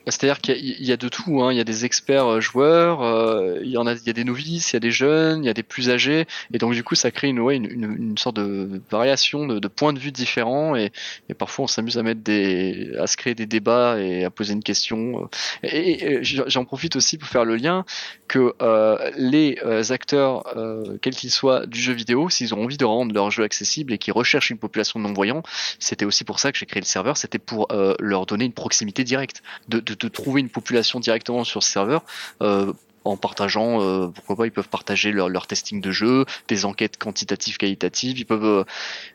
C'est-à-dire 0.07 0.41
qu'il 0.41 0.83
y, 0.83 0.91
a 0.91 0.97
de 0.97 1.07
tout, 1.07 1.41
hein. 1.41 1.53
il 1.53 1.57
y 1.57 1.61
a 1.61 1.63
des 1.63 1.85
experts 1.85 2.27
euh, 2.27 2.41
joueurs, 2.41 3.01
euh, 3.01 3.59
il 3.63 3.69
y 3.69 3.77
en 3.77 3.87
a, 3.87 3.93
il 3.93 4.05
y 4.05 4.09
a 4.09 4.13
des 4.13 4.25
novices, 4.25 4.71
il 4.71 4.75
y 4.75 4.77
a 4.77 4.79
des 4.81 4.91
jeunes, 4.91 5.43
il 5.43 5.47
y 5.47 5.49
a 5.49 5.53
des 5.53 5.63
plus 5.63 5.89
âgés, 5.89 6.25
et 6.53 6.57
donc 6.57 6.73
du 6.73 6.83
coup 6.83 6.95
ça 6.95 7.09
crée 7.11 7.29
une, 7.29 7.39
ouais, 7.39 7.55
une, 7.55 7.65
une, 7.65 8.17
sorte 8.17 8.35
de 8.35 8.81
variation 8.91 9.47
de, 9.47 9.59
de, 9.59 9.67
points 9.69 9.93
de 9.93 9.99
vue 9.99 10.11
différents, 10.11 10.75
et, 10.75 10.91
et 11.29 11.33
parfois 11.33 11.63
on 11.65 11.67
s'amuse 11.67 11.97
à 11.97 12.03
mettre 12.03 12.21
des, 12.21 12.91
à 12.99 13.07
se 13.07 13.15
créer 13.15 13.33
des 13.33 13.45
débats 13.45 13.99
et 13.99 14.25
à 14.25 14.29
poser 14.29 14.53
une 14.53 14.63
question. 14.63 15.29
Et, 15.63 16.19
j'en 16.21 16.65
profite 16.65 16.95
aussi 16.95 17.17
pour 17.17 17.29
faire 17.29 17.45
le 17.45 17.55
lien 17.55 17.85
que 18.27 18.53
euh, 18.61 19.11
les 19.15 19.59
euh, 19.63 19.83
acteurs, 19.91 20.57
euh, 20.57 20.97
quels 21.01 21.15
qu'ils 21.15 21.31
soient 21.31 21.65
du 21.65 21.79
jeu 21.79 21.93
vidéo, 21.93 22.29
s'ils 22.29 22.53
ont 22.53 22.63
envie 22.63 22.77
de 22.77 22.85
rendre 22.85 23.13
leur 23.13 23.31
jeu 23.31 23.43
accessible 23.43 23.93
et 23.93 23.97
qu'ils 23.97 24.13
recherchent 24.13 24.49
une 24.49 24.57
population 24.57 24.99
de 24.99 25.05
non-voyants, 25.05 25.43
c'était 25.79 26.05
aussi 26.05 26.23
pour 26.23 26.39
ça 26.39 26.51
que 26.51 26.57
j'ai 26.57 26.65
créé 26.65 26.81
le 26.81 26.85
serveur, 26.85 27.17
c'était 27.17 27.39
pour 27.39 27.67
leur 27.99 28.25
donner 28.25 28.45
une 28.45 28.53
proximité 28.53 29.03
directe 29.03 29.43
de, 29.67 29.79
de 29.79 29.92
de, 29.95 30.07
trouver 30.07 30.41
une 30.41 30.49
population 30.49 30.99
directement 30.99 31.43
sur 31.43 31.63
ce 31.63 31.71
serveur. 31.71 32.03
Euh, 32.41 32.73
en 33.05 33.17
partageant, 33.17 33.81
euh, 33.81 34.07
pourquoi 34.07 34.37
pas, 34.37 34.45
ils 34.45 34.51
peuvent 34.51 34.69
partager 34.69 35.11
leur, 35.11 35.27
leur, 35.27 35.45
testing 35.45 35.81
de 35.81 35.91
jeu, 35.91 36.25
des 36.47 36.63
enquêtes 36.63 36.97
quantitatives, 36.97 37.57
qualitatives. 37.57 38.17
Ils 38.17 38.25
peuvent, 38.25 38.65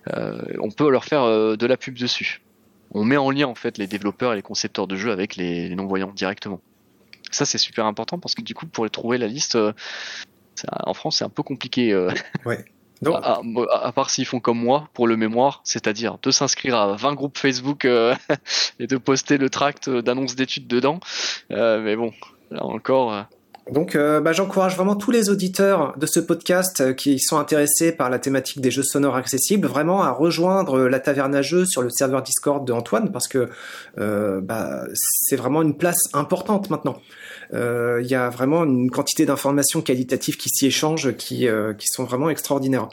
euh, 0.08 0.42
on 0.60 0.70
peut 0.70 0.90
leur 0.90 1.04
faire 1.04 1.24
de 1.24 1.66
la 1.66 1.76
pub 1.78 1.96
dessus. 1.96 2.42
On 2.92 3.04
met 3.04 3.16
en 3.16 3.30
lien 3.30 3.46
en 3.46 3.54
fait 3.54 3.78
les 3.78 3.86
développeurs 3.86 4.32
et 4.32 4.36
les 4.36 4.42
concepteurs 4.42 4.86
de 4.86 4.96
jeux 4.96 5.10
avec 5.10 5.36
les, 5.36 5.74
non 5.74 5.86
voyants 5.86 6.12
directement. 6.12 6.60
Ça 7.30 7.44
c'est 7.44 7.58
super 7.58 7.86
important 7.86 8.18
parce 8.18 8.34
que 8.34 8.42
du 8.42 8.54
coup 8.54 8.66
pour 8.66 8.88
trouver 8.90 9.18
la 9.18 9.26
liste, 9.26 9.58
en 10.70 10.94
France 10.94 11.18
c'est 11.18 11.24
un 11.24 11.30
peu 11.30 11.42
compliqué. 11.42 11.94
Ouais. 12.44 12.64
À, 13.06 13.92
part 13.92 14.10
s'ils 14.10 14.26
font 14.26 14.40
comme 14.40 14.58
moi 14.58 14.88
pour 14.92 15.06
le 15.06 15.16
mémoire, 15.16 15.60
c'est-à-dire 15.64 16.18
de 16.22 16.30
s'inscrire 16.30 16.76
à 16.76 16.96
20 16.96 17.14
groupes 17.14 17.38
Facebook 17.38 17.84
euh, 17.84 18.14
et 18.80 18.86
de 18.86 18.96
poster 18.96 19.38
le 19.38 19.50
tract 19.50 19.88
d'annonce 19.88 20.34
d'études 20.34 20.66
dedans. 20.66 21.00
Euh, 21.50 21.80
mais 21.80 21.96
bon, 21.96 22.12
là 22.50 22.64
encore. 22.64 23.26
Euh. 23.68 23.72
Donc, 23.72 23.96
bah, 23.96 24.32
j'encourage 24.32 24.76
vraiment 24.76 24.96
tous 24.96 25.10
les 25.10 25.30
auditeurs 25.30 25.94
de 25.98 26.06
ce 26.06 26.20
podcast 26.20 26.94
qui 26.94 27.18
sont 27.18 27.38
intéressés 27.38 27.92
par 27.92 28.10
la 28.10 28.18
thématique 28.18 28.60
des 28.60 28.70
jeux 28.70 28.82
sonores 28.82 29.16
accessibles, 29.16 29.66
vraiment 29.66 30.02
à 30.02 30.10
rejoindre 30.10 30.88
la 30.88 31.00
taverne 31.00 31.34
à 31.34 31.42
jeux 31.42 31.64
sur 31.64 31.82
le 31.82 31.90
serveur 31.90 32.22
Discord 32.22 32.66
de 32.66 32.72
Antoine, 32.72 33.12
parce 33.12 33.28
que 33.28 33.48
bah, 33.96 34.84
c'est 34.94 35.36
vraiment 35.36 35.62
une 35.62 35.76
place 35.76 36.08
importante 36.12 36.70
maintenant. 36.70 36.96
Euh, 37.54 38.00
il 38.02 38.10
y 38.10 38.14
a 38.14 38.28
vraiment 38.28 38.64
une 38.64 38.90
quantité 38.90 39.26
d'informations 39.26 39.80
qualitatives 39.80 40.36
qui 40.36 40.48
s'y 40.48 40.66
échangent, 40.66 41.16
qui, 41.16 41.48
euh, 41.48 41.72
sont 41.80 42.04
vraiment 42.04 42.30
extraordinaires. 42.30 42.88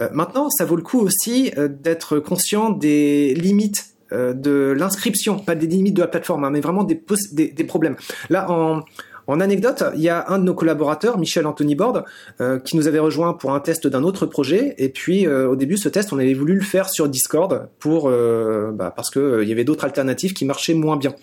Euh, 0.00 0.08
maintenant, 0.12 0.48
ça 0.50 0.64
vaut 0.64 0.76
le 0.76 0.82
coup 0.82 1.00
aussi 1.00 1.52
d'être 1.82 2.18
conscient 2.18 2.70
des 2.70 3.34
limites 3.34 3.86
de 4.10 4.74
l'inscription, 4.74 5.38
pas 5.38 5.54
des 5.54 5.66
limites 5.66 5.92
de 5.92 6.00
la 6.00 6.08
plateforme, 6.08 6.44
hein, 6.44 6.50
mais 6.50 6.62
vraiment 6.62 6.82
des, 6.82 6.98
des, 7.32 7.48
des, 7.48 7.64
problèmes. 7.64 7.96
Là, 8.30 8.50
en, 8.50 8.82
en 9.28 9.40
anecdote, 9.40 9.84
il 9.94 10.00
y 10.00 10.08
a 10.08 10.24
un 10.28 10.38
de 10.38 10.44
nos 10.44 10.54
collaborateurs, 10.54 11.18
Michel 11.18 11.46
Anthony 11.46 11.74
Borde, 11.74 12.04
qui 12.64 12.76
nous 12.76 12.88
avait 12.88 12.98
rejoint 12.98 13.34
pour 13.34 13.52
un 13.52 13.60
test 13.60 13.86
d'un 13.86 14.02
autre 14.02 14.26
projet. 14.26 14.74
Et 14.78 14.88
puis, 14.88 15.28
au 15.28 15.54
début, 15.54 15.76
ce 15.76 15.88
test, 15.88 16.12
on 16.12 16.18
avait 16.18 16.34
voulu 16.34 16.54
le 16.54 16.62
faire 16.62 16.88
sur 16.88 17.08
Discord 17.08 17.68
pour, 17.78 18.10
bah, 18.10 18.92
parce 18.94 19.10
qu'il 19.10 19.40
il 19.42 19.48
y 19.48 19.52
avait 19.52 19.64
d'autres 19.64 19.84
alternatives 19.84 20.32
qui 20.32 20.44
marchaient 20.44 20.74
moins 20.74 20.96
bien. 20.96 21.14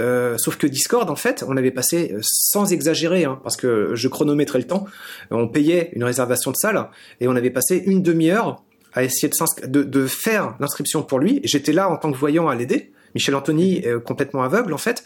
Euh, 0.00 0.38
sauf 0.38 0.56
que 0.56 0.66
Discord, 0.66 1.10
en 1.10 1.16
fait, 1.16 1.44
on 1.46 1.56
avait 1.56 1.70
passé, 1.70 2.12
euh, 2.12 2.20
sans 2.22 2.72
exagérer, 2.72 3.24
hein, 3.24 3.40
parce 3.42 3.56
que 3.56 3.90
je 3.94 4.08
chronométrais 4.08 4.58
le 4.58 4.66
temps, 4.66 4.86
on 5.30 5.48
payait 5.48 5.90
une 5.94 6.04
réservation 6.04 6.50
de 6.50 6.56
salle 6.56 6.88
et 7.20 7.28
on 7.28 7.34
avait 7.34 7.50
passé 7.50 7.82
une 7.84 8.02
demi-heure 8.02 8.62
à 8.94 9.04
essayer 9.04 9.30
de, 9.66 10.06
faire 10.06 10.56
l'inscription 10.60 11.02
pour 11.02 11.18
lui. 11.18 11.40
J'étais 11.44 11.72
là 11.72 11.90
en 11.90 11.96
tant 11.96 12.10
que 12.10 12.16
voyant 12.16 12.48
à 12.48 12.54
l'aider. 12.54 12.90
Michel 13.18 13.34
Anthony 13.34 13.78
est 13.78 14.00
complètement 14.04 14.44
aveugle 14.44 14.72
en 14.72 14.78
fait. 14.78 15.02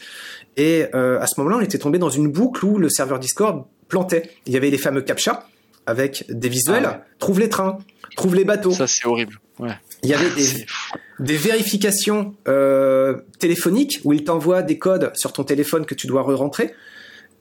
Et 0.55 0.85
euh, 0.93 1.19
à 1.19 1.25
ce 1.25 1.39
moment-là, 1.39 1.57
on 1.57 1.61
était 1.61 1.79
tombé 1.79 1.97
dans 1.97 2.11
une 2.11 2.27
boucle 2.27 2.63
où 2.63 2.77
le 2.77 2.87
serveur 2.87 3.17
Discord 3.17 3.65
plantait. 3.87 4.29
Il 4.45 4.53
y 4.53 4.55
avait 4.55 4.69
les 4.69 4.77
fameux 4.77 5.01
captcha 5.01 5.47
avec 5.87 6.23
des 6.29 6.47
visuels. 6.47 6.85
Ah 6.85 7.03
trouve 7.17 7.39
les 7.39 7.49
trains, 7.49 7.79
trouve 8.15 8.35
les 8.35 8.45
bateaux. 8.45 8.69
Ça 8.69 8.85
c'est 8.85 9.07
horrible. 9.07 9.39
Il 10.03 10.09
y 10.09 10.13
avait 10.13 10.29
des, 10.29 11.37
vérifications 11.37 12.35
euh, 12.47 13.15
téléphoniques 13.39 13.99
où 14.03 14.13
il 14.13 14.23
t'envoie 14.23 14.61
des 14.61 14.77
codes 14.77 15.11
sur 15.15 15.33
ton 15.33 15.43
téléphone 15.43 15.87
que 15.87 15.95
tu 15.95 16.05
dois 16.05 16.21
re-rentrer. 16.21 16.75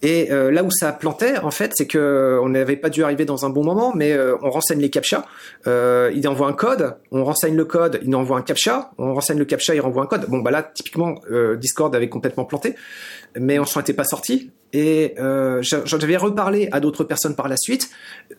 Et 0.03 0.33
euh, 0.33 0.51
là 0.51 0.65
où 0.65 0.71
ça 0.73 0.93
plantait, 0.93 1.39
en 1.39 1.53
fait, 1.53 1.73
c'est 1.77 1.87
que 1.87 2.41
on 2.43 2.49
n'avait 2.49 2.77
pas 2.77 2.91
dû 2.91 3.05
arriver 3.05 3.25
dans 3.25 3.47
un 3.47 3.51
bon 3.51 3.63
moment, 3.63 3.93
mais 3.95 4.13
euh, 4.13 4.37
on 4.43 4.51
renseigne 4.51 4.81
les 4.81 4.91
captcha. 4.91 5.25
Euh, 5.69 6.11
il 6.15 6.27
envoie 6.27 6.49
un 6.49 6.53
code, 6.53 6.97
on 7.13 7.25
renseigne 7.25 7.55
le 7.55 7.65
code, 7.65 8.01
il 8.03 8.15
envoie 8.17 8.37
un 8.37 8.43
captcha, 8.43 8.91
on 8.99 9.15
renseigne 9.15 9.39
le 9.39 9.45
captcha, 9.45 9.77
il 9.77 9.81
renvoie 9.81 10.03
un 10.03 10.07
code. 10.07 10.27
Bon, 10.29 10.39
bah 10.39 10.51
là, 10.51 10.65
typiquement, 10.65 11.15
Discord 11.57 11.95
avait 11.95 12.09
complètement 12.09 12.45
planté, 12.45 12.75
mais 13.39 13.61
on 13.61 13.65
s'en 13.65 13.81
était 13.81 13.93
pas 13.93 14.05
sorti. 14.05 14.51
Et 14.73 15.15
j'en 15.19 15.99
avais 15.99 16.17
reparlé 16.17 16.69
à 16.73 16.81
d'autres 16.81 17.05
personnes 17.05 17.37
par 17.37 17.47
la 17.47 17.57
suite, 17.57 17.91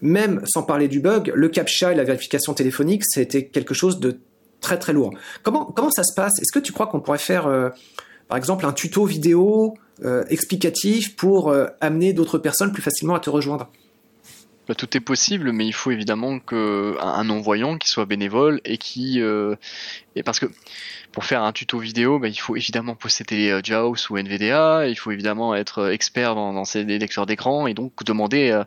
même 0.01 0.41
sans 0.45 0.63
parler 0.63 0.89
du 0.89 0.99
bug, 0.99 1.31
le 1.33 1.47
captcha 1.47 1.93
et 1.93 1.95
la 1.95 2.03
vérification 2.03 2.53
téléphonique, 2.53 3.05
c'était 3.05 3.45
quelque 3.45 3.73
chose 3.73 3.99
de 3.99 4.19
très 4.59 4.77
très 4.77 4.91
lourd. 4.91 5.13
Comment 5.43 5.65
comment 5.65 5.91
ça 5.91 6.03
se 6.03 6.13
passe? 6.13 6.41
Est-ce 6.41 6.51
que 6.51 6.59
tu 6.59 6.73
crois 6.73 6.87
qu'on 6.87 6.99
pourrait 6.99 7.17
faire, 7.19 7.71
par 8.27 8.37
exemple, 8.37 8.65
un 8.65 8.73
tuto 8.73 9.05
vidéo 9.05 9.75
euh, 10.03 10.23
explicatif 10.29 11.15
pour 11.15 11.49
euh, 11.49 11.67
amener 11.79 12.13
d'autres 12.13 12.39
personnes 12.39 12.71
plus 12.71 12.81
facilement 12.81 13.13
à 13.13 13.19
te 13.19 13.29
rejoindre. 13.29 13.69
Bah, 14.67 14.73
tout 14.75 14.97
est 14.97 15.01
possible, 15.01 15.51
mais 15.51 15.67
il 15.67 15.73
faut 15.73 15.91
évidemment 15.91 16.39
que 16.39 16.95
un 16.99 17.23
non-voyant 17.25 17.77
qui 17.77 17.89
soit 17.89 18.05
bénévole 18.05 18.59
et 18.65 18.77
qui 18.77 19.21
euh, 19.21 19.55
et 20.15 20.23
parce 20.23 20.39
que 20.39 20.47
pour 21.11 21.25
faire 21.25 21.43
un 21.43 21.51
tuto 21.51 21.77
vidéo, 21.77 22.17
bah, 22.17 22.27
il 22.27 22.39
faut 22.39 22.55
évidemment 22.55 22.95
posséder 22.95 23.59
JAWS 23.63 24.09
ou 24.09 24.17
NVDA, 24.17 24.87
il 24.87 24.95
faut 24.95 25.11
évidemment 25.11 25.53
être 25.53 25.91
expert 25.91 26.33
dans, 26.33 26.65
ces 26.65 26.83
lecteurs 26.85 27.25
d'écran 27.25 27.67
et 27.67 27.73
donc 27.73 28.03
demander 28.03 28.63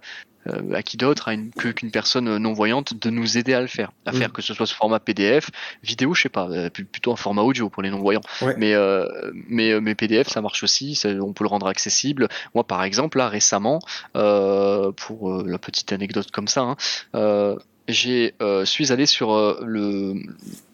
à 0.75 0.83
qui 0.83 0.97
d'autre 0.97 1.31
qu'une 1.57 1.91
personne 1.91 2.37
non 2.39 2.53
voyante 2.53 2.95
de 2.95 3.11
nous 3.11 3.39
aider 3.39 3.55
à 3.55 3.61
le 3.61 3.67
faire, 3.67 3.93
à 4.05 4.13
mm. 4.13 4.17
faire 4.17 4.33
que 4.33 4.43
ce 4.43 4.55
soit 4.55 4.67
sous 4.67 4.77
format 4.77 5.01
PDF, 5.01 5.51
vidéo, 5.83 6.15
je 6.15 6.23
sais 6.23 6.29
pas, 6.29 6.49
euh, 6.51 6.71
plutôt 6.71 7.13
un 7.13 7.17
format 7.17 7.43
audio 7.43 7.69
pour 7.69 7.83
les 7.83 7.91
non 7.91 7.99
voyants. 7.99 8.23
Mais 8.57 8.75
euh, 8.75 9.07
mais 9.49 9.81
mais 9.81 9.95
PDF 9.95 10.29
ça 10.29 10.41
marche 10.41 10.63
aussi, 10.63 11.01
on 11.05 11.33
peut 11.33 11.45
le 11.45 11.49
rendre 11.49 11.67
accessible. 11.67 12.29
Moi 12.55 12.65
par 12.65 12.83
exemple 12.85 13.19
là 13.19 13.29
récemment, 13.29 13.81
pour 14.13 15.43
la 15.45 15.59
petite 15.59 15.93
anecdote 15.93 16.31
comme 16.31 16.49
ça. 16.49 16.77
Hein, 17.15 17.57
j'ai 17.89 18.35
suis 18.65 18.93
allé 18.93 19.07
sur 19.07 19.61
le, 19.65 20.15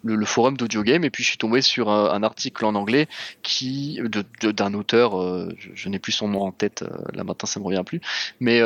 le, 0.03 0.25
forum 0.25 0.57
d'audio 0.57 0.83
game 0.83 1.05
et 1.05 1.11
puis 1.11 1.23
je 1.23 1.29
suis 1.29 1.39
tombé 1.39 1.61
sur 1.61 1.91
un, 1.91 2.23
article 2.23 2.65
en 2.65 2.75
anglais 2.75 3.07
qui 3.43 4.01
d'un 4.03 4.71
de, 4.71 4.77
auteur 4.77 5.21
je, 5.59 5.69
je 5.75 5.89
n'ai 5.89 5.99
plus 5.99 6.13
son 6.13 6.29
nom 6.29 6.43
en 6.43 6.53
tête 6.53 6.85
là 7.13 7.25
maintenant 7.25 7.47
ça 7.47 7.61
me 7.61 7.67
revient 7.67 7.83
plus 7.85 8.01
mais 8.41 8.63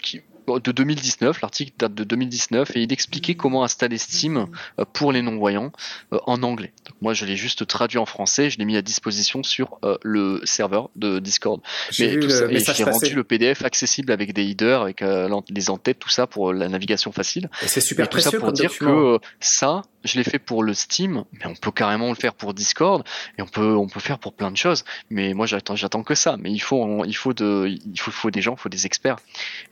qui 0.00 0.20
de 0.56 0.72
2019, 0.72 1.40
l'article 1.40 1.72
date 1.78 1.94
de 1.94 2.04
2019 2.04 2.76
et 2.76 2.82
il 2.82 2.92
expliquait 2.92 3.34
comment 3.34 3.64
installer 3.64 3.98
Steam 3.98 4.46
euh, 4.78 4.84
pour 4.92 5.12
les 5.12 5.22
non-voyants 5.22 5.72
euh, 6.12 6.18
en 6.26 6.42
anglais. 6.42 6.72
moi 7.00 7.14
je 7.14 7.24
l'ai 7.24 7.36
juste 7.36 7.66
traduit 7.66 7.98
en 7.98 8.06
français, 8.06 8.50
je 8.50 8.58
l'ai 8.58 8.64
mis 8.64 8.76
à 8.76 8.82
disposition 8.82 9.42
sur 9.42 9.78
euh, 9.84 9.96
le 10.02 10.40
serveur 10.44 10.90
de 10.96 11.18
Discord. 11.18 11.60
Mais 11.98 12.18
j'ai 12.60 12.84
rendu 12.84 13.14
le 13.14 13.24
PDF 13.24 13.64
accessible 13.64 14.12
avec 14.12 14.32
des 14.32 14.44
headers, 14.44 14.82
avec 14.82 15.04
les 15.50 15.70
entêtes, 15.70 15.98
tout 15.98 16.08
ça 16.08 16.26
pour 16.26 16.52
la 16.52 16.68
navigation 16.68 17.12
facile. 17.12 17.50
c'est 17.66 17.80
super 17.80 18.06
et 18.06 18.08
tout 18.08 18.20
ça 18.20 18.32
pour 18.32 18.52
dire 18.52 18.76
que 18.76 19.18
ça, 19.40 19.82
je 20.04 20.16
l'ai 20.16 20.24
fait 20.24 20.38
pour 20.38 20.62
le 20.62 20.74
Steam, 20.74 21.24
mais 21.32 21.46
on 21.46 21.54
peut 21.54 21.70
carrément 21.70 22.08
le 22.08 22.14
faire 22.14 22.34
pour 22.34 22.54
Discord 22.54 23.06
et 23.36 23.42
on 23.42 23.46
peut 23.46 23.74
on 23.76 23.88
peut 23.88 24.00
faire 24.00 24.18
pour 24.18 24.32
plein 24.32 24.50
de 24.50 24.56
choses. 24.56 24.84
Mais 25.10 25.34
moi 25.34 25.46
j'attends 25.46 25.76
j'attends 25.76 26.02
que 26.02 26.14
ça. 26.14 26.36
Mais 26.36 26.52
il 26.52 26.60
faut 26.60 27.04
il 27.04 27.16
faut 27.16 27.34
de 27.34 27.66
il 27.68 27.98
faut, 27.98 28.10
faut 28.10 28.30
des 28.30 28.42
gens, 28.42 28.54
il 28.54 28.60
faut 28.60 28.68
des 28.68 28.86
experts. 28.86 29.16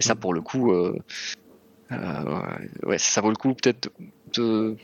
Et 0.00 0.02
ça 0.02 0.14
mm. 0.14 0.18
pour 0.18 0.34
le 0.34 0.40
coup, 0.40 0.72
euh, 0.72 0.98
euh, 1.92 2.40
ouais 2.82 2.98
ça 2.98 3.20
vaut 3.20 3.30
le 3.30 3.36
coup 3.36 3.54
peut-être 3.54 3.90
de 4.34 4.76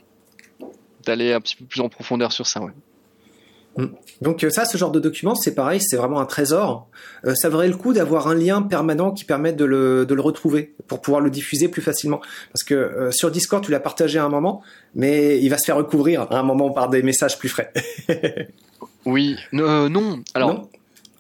d'aller 1.04 1.32
un 1.32 1.40
petit 1.40 1.56
peu 1.56 1.64
plus 1.64 1.80
en 1.80 1.88
profondeur 1.88 2.32
sur 2.32 2.46
ça. 2.46 2.62
Ouais. 2.62 2.72
Mm. 3.76 3.86
Donc 4.20 4.44
euh, 4.44 4.50
ça, 4.50 4.64
ce 4.64 4.76
genre 4.76 4.90
de 4.90 5.00
document, 5.00 5.34
c'est 5.34 5.54
pareil, 5.54 5.80
c'est 5.80 5.96
vraiment 5.96 6.20
un 6.20 6.26
trésor. 6.26 6.88
Euh, 7.24 7.34
ça 7.34 7.48
vaudrait 7.48 7.68
le 7.68 7.76
coup 7.76 7.92
d'avoir 7.92 8.28
un 8.28 8.34
lien 8.34 8.62
permanent 8.62 9.12
qui 9.12 9.24
permette 9.24 9.56
de 9.56 9.64
le, 9.64 10.06
de 10.06 10.14
le 10.14 10.20
retrouver 10.20 10.74
pour 10.86 11.00
pouvoir 11.00 11.20
le 11.20 11.30
diffuser 11.30 11.68
plus 11.68 11.82
facilement. 11.82 12.20
Parce 12.52 12.64
que 12.64 12.74
euh, 12.74 13.10
sur 13.10 13.30
Discord, 13.30 13.64
tu 13.64 13.70
l'as 13.70 13.80
partagé 13.80 14.18
à 14.18 14.24
un 14.24 14.28
moment, 14.28 14.62
mais 14.94 15.38
il 15.40 15.48
va 15.48 15.58
se 15.58 15.64
faire 15.64 15.76
recouvrir 15.76 16.22
à 16.30 16.38
un 16.38 16.42
moment 16.42 16.70
par 16.70 16.88
des 16.88 17.02
messages 17.02 17.38
plus 17.38 17.48
frais. 17.48 17.72
oui, 19.06 19.36
non. 19.52 20.22
Alors, 20.34 20.68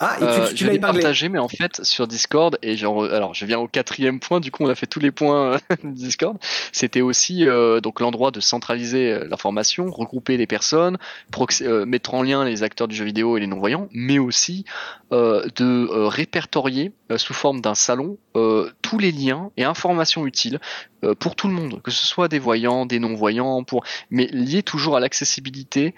ah, 0.04 0.16
et 0.16 0.54
tu, 0.54 0.64
euh, 0.64 0.72
l'as 0.72 0.78
partagé, 0.80 1.28
mais 1.28 1.38
en 1.38 1.48
fait 1.48 1.84
sur 1.84 2.08
Discord 2.08 2.58
et 2.60 2.76
genre, 2.76 3.04
alors 3.04 3.34
je 3.34 3.46
viens 3.46 3.60
au 3.60 3.68
quatrième 3.68 4.18
point. 4.18 4.40
Du 4.40 4.50
coup, 4.50 4.64
on 4.64 4.68
a 4.68 4.74
fait 4.74 4.88
tous 4.88 4.98
les 4.98 5.12
points 5.12 5.58
de 5.84 5.90
Discord. 5.90 6.38
C'était 6.72 7.02
aussi 7.02 7.46
euh, 7.46 7.80
donc 7.80 8.00
l'endroit 8.00 8.32
de 8.32 8.40
centraliser 8.40 9.12
euh, 9.12 9.28
l'information, 9.30 9.88
regrouper 9.92 10.36
les 10.36 10.48
personnes, 10.48 10.98
mettre 11.86 12.14
en 12.14 12.22
lien 12.24 12.44
les 12.44 12.64
acteurs 12.64 12.88
du 12.88 12.96
jeu 12.96 13.04
vidéo 13.04 13.36
et 13.36 13.40
les 13.40 13.46
non-voyants, 13.46 13.88
mais 13.92 14.18
aussi 14.18 14.64
de 15.12 16.06
répertorier 16.08 16.92
sous 17.16 17.34
forme 17.34 17.60
d'un 17.60 17.74
salon 17.74 18.16
tous 18.80 18.98
les 18.98 19.12
liens 19.12 19.50
et 19.56 19.64
informations 19.64 20.26
utiles 20.26 20.58
pour 21.18 21.36
tout 21.36 21.48
le 21.48 21.54
monde, 21.54 21.80
que 21.82 21.90
ce 21.90 22.06
soit 22.06 22.28
des 22.28 22.38
voyants, 22.38 22.86
des 22.86 22.98
non-voyants, 22.98 23.62
pour 23.62 23.84
mais 24.10 24.26
liés 24.32 24.62
toujours 24.62 24.96
à 24.96 25.00
l'accessibilité 25.00 25.94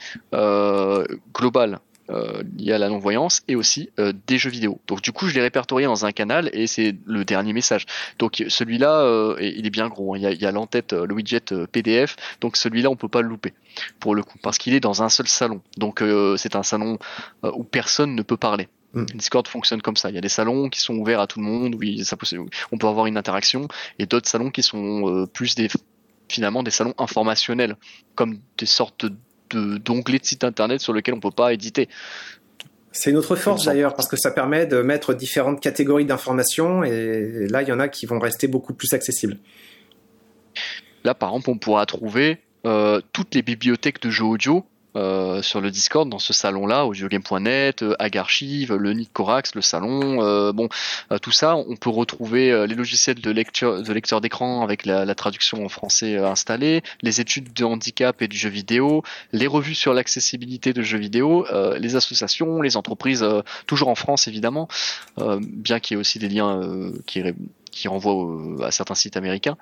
globale 1.32 1.78
euh, 2.10 2.42
lié 2.58 2.72
à 2.72 2.78
la 2.78 2.90
non-voyance 2.90 3.42
et 3.48 3.56
aussi 3.56 3.88
euh, 3.98 4.12
des 4.26 4.36
jeux 4.36 4.50
vidéo. 4.50 4.78
Donc 4.86 5.00
du 5.00 5.10
coup, 5.10 5.26
je 5.26 5.34
l'ai 5.34 5.40
répertorié 5.40 5.86
dans 5.86 6.04
un 6.04 6.12
canal 6.12 6.50
et 6.52 6.66
c'est 6.66 6.94
le 7.06 7.24
dernier 7.24 7.54
message. 7.54 7.86
Donc 8.18 8.44
celui-là, 8.46 9.00
euh, 9.00 9.36
il 9.40 9.66
est 9.66 9.70
bien 9.70 9.88
gros. 9.88 10.14
Hein. 10.14 10.18
Il 10.18 10.42
y 10.42 10.44
a, 10.44 10.52
l'entête, 10.52 10.92
le 10.92 11.14
widget 11.14 11.66
PDF. 11.72 12.16
Donc 12.42 12.58
celui-là, 12.58 12.90
on 12.90 12.96
peut 12.96 13.08
pas 13.08 13.22
le 13.22 13.28
louper 13.28 13.54
pour 14.00 14.14
le 14.14 14.22
coup 14.22 14.36
parce 14.42 14.58
qu'il 14.58 14.74
est 14.74 14.80
dans 14.80 15.02
un 15.02 15.08
seul 15.08 15.26
salon. 15.28 15.62
Donc 15.78 16.04
c'est 16.36 16.56
un 16.56 16.62
salon 16.62 16.98
où 17.42 17.64
personne 17.64 18.14
ne 18.14 18.22
peut 18.22 18.36
parler. 18.36 18.68
Mm. 18.92 19.04
Discord 19.14 19.48
fonctionne 19.48 19.80
comme 19.80 19.96
ça. 19.96 20.10
Il 20.10 20.14
y 20.14 20.18
a 20.18 20.20
des 20.20 20.28
salons 20.28 20.68
qui 20.68 20.80
sont 20.80 20.96
ouverts 20.96 21.20
à 21.20 21.26
tout 21.26 21.40
le 21.40 21.46
monde, 21.46 21.74
où 21.74 22.04
ça, 22.04 22.18
on 22.70 22.76
peut 22.76 22.86
avoir 22.86 23.06
une 23.06 23.16
interaction, 23.16 23.66
et 23.98 24.04
d'autres 24.04 24.28
salons 24.28 24.50
qui 24.50 24.62
sont 24.62 25.26
plus 25.32 25.54
des 25.54 25.68
finalement 26.28 26.62
des 26.62 26.70
salons 26.70 26.94
informationnels, 26.98 27.76
comme 28.14 28.40
des 28.58 28.66
sortes 28.66 29.06
d'onglets 29.50 30.18
de, 30.18 30.24
sites 30.24 30.44
internet 30.44 30.80
sur 30.80 30.92
lesquels 30.92 31.14
on 31.14 31.20
peut 31.20 31.30
pas 31.30 31.52
éditer. 31.52 31.88
C'est 32.92 33.10
une 33.10 33.16
autre 33.16 33.34
force 33.34 33.64
d'ailleurs 33.64 33.94
parce 33.94 34.08
que 34.08 34.16
ça 34.16 34.30
permet 34.30 34.66
de 34.66 34.80
mettre 34.80 35.14
différentes 35.14 35.60
catégories 35.60 36.04
d'informations 36.04 36.84
et 36.84 37.46
là 37.48 37.62
il 37.62 37.68
y 37.68 37.72
en 37.72 37.80
a 37.80 37.88
qui 37.88 38.06
vont 38.06 38.20
rester 38.20 38.46
beaucoup 38.46 38.72
plus 38.72 38.92
accessibles. 38.92 39.38
Là 41.02 41.14
par 41.14 41.30
exemple 41.30 41.50
on 41.50 41.58
pourra 41.58 41.86
trouver 41.86 42.38
euh, 42.66 43.00
toutes 43.12 43.34
les 43.34 43.42
bibliothèques 43.42 44.00
de 44.00 44.10
jeux 44.10 44.24
audio 44.24 44.64
euh, 44.96 45.42
sur 45.42 45.60
le 45.60 45.70
Discord 45.70 46.08
dans 46.08 46.18
ce 46.18 46.32
salon-là, 46.32 46.86
audiogame.net, 46.86 47.82
euh, 47.82 47.96
Agarchive, 47.98 48.74
le 48.74 48.92
Nid 48.92 49.08
Corax, 49.12 49.54
le 49.54 49.60
salon, 49.60 50.22
euh, 50.22 50.52
bon, 50.52 50.68
tout 51.20 51.32
ça, 51.32 51.56
on 51.56 51.76
peut 51.76 51.90
retrouver 51.90 52.66
les 52.66 52.74
logiciels 52.74 53.20
de 53.20 53.30
lecture, 53.30 53.82
de 53.82 53.92
lecteur 53.92 54.20
d'écran 54.20 54.62
avec 54.62 54.86
la, 54.86 55.04
la, 55.04 55.14
traduction 55.14 55.64
en 55.64 55.68
français 55.68 56.16
installée, 56.16 56.82
les 57.02 57.20
études 57.20 57.52
de 57.52 57.64
handicap 57.64 58.20
et 58.22 58.28
du 58.28 58.36
jeu 58.36 58.48
vidéo, 58.48 59.02
les 59.32 59.46
revues 59.46 59.74
sur 59.74 59.94
l'accessibilité 59.94 60.72
de 60.72 60.82
jeux 60.82 60.98
vidéo, 60.98 61.46
les 61.78 61.96
associations, 61.96 62.62
les 62.62 62.76
entreprises, 62.76 63.24
toujours 63.66 63.88
en 63.88 63.94
France 63.94 64.28
évidemment, 64.28 64.68
bien 65.40 65.80
qu'il 65.80 65.94
y 65.94 65.98
ait 65.98 66.00
aussi 66.00 66.18
des 66.18 66.28
liens 66.28 66.60
qui 67.06 67.22
qui 67.74 67.88
renvoie 67.88 68.66
à 68.66 68.70
certains 68.70 68.94
sites 68.94 69.16
américains, 69.16 69.56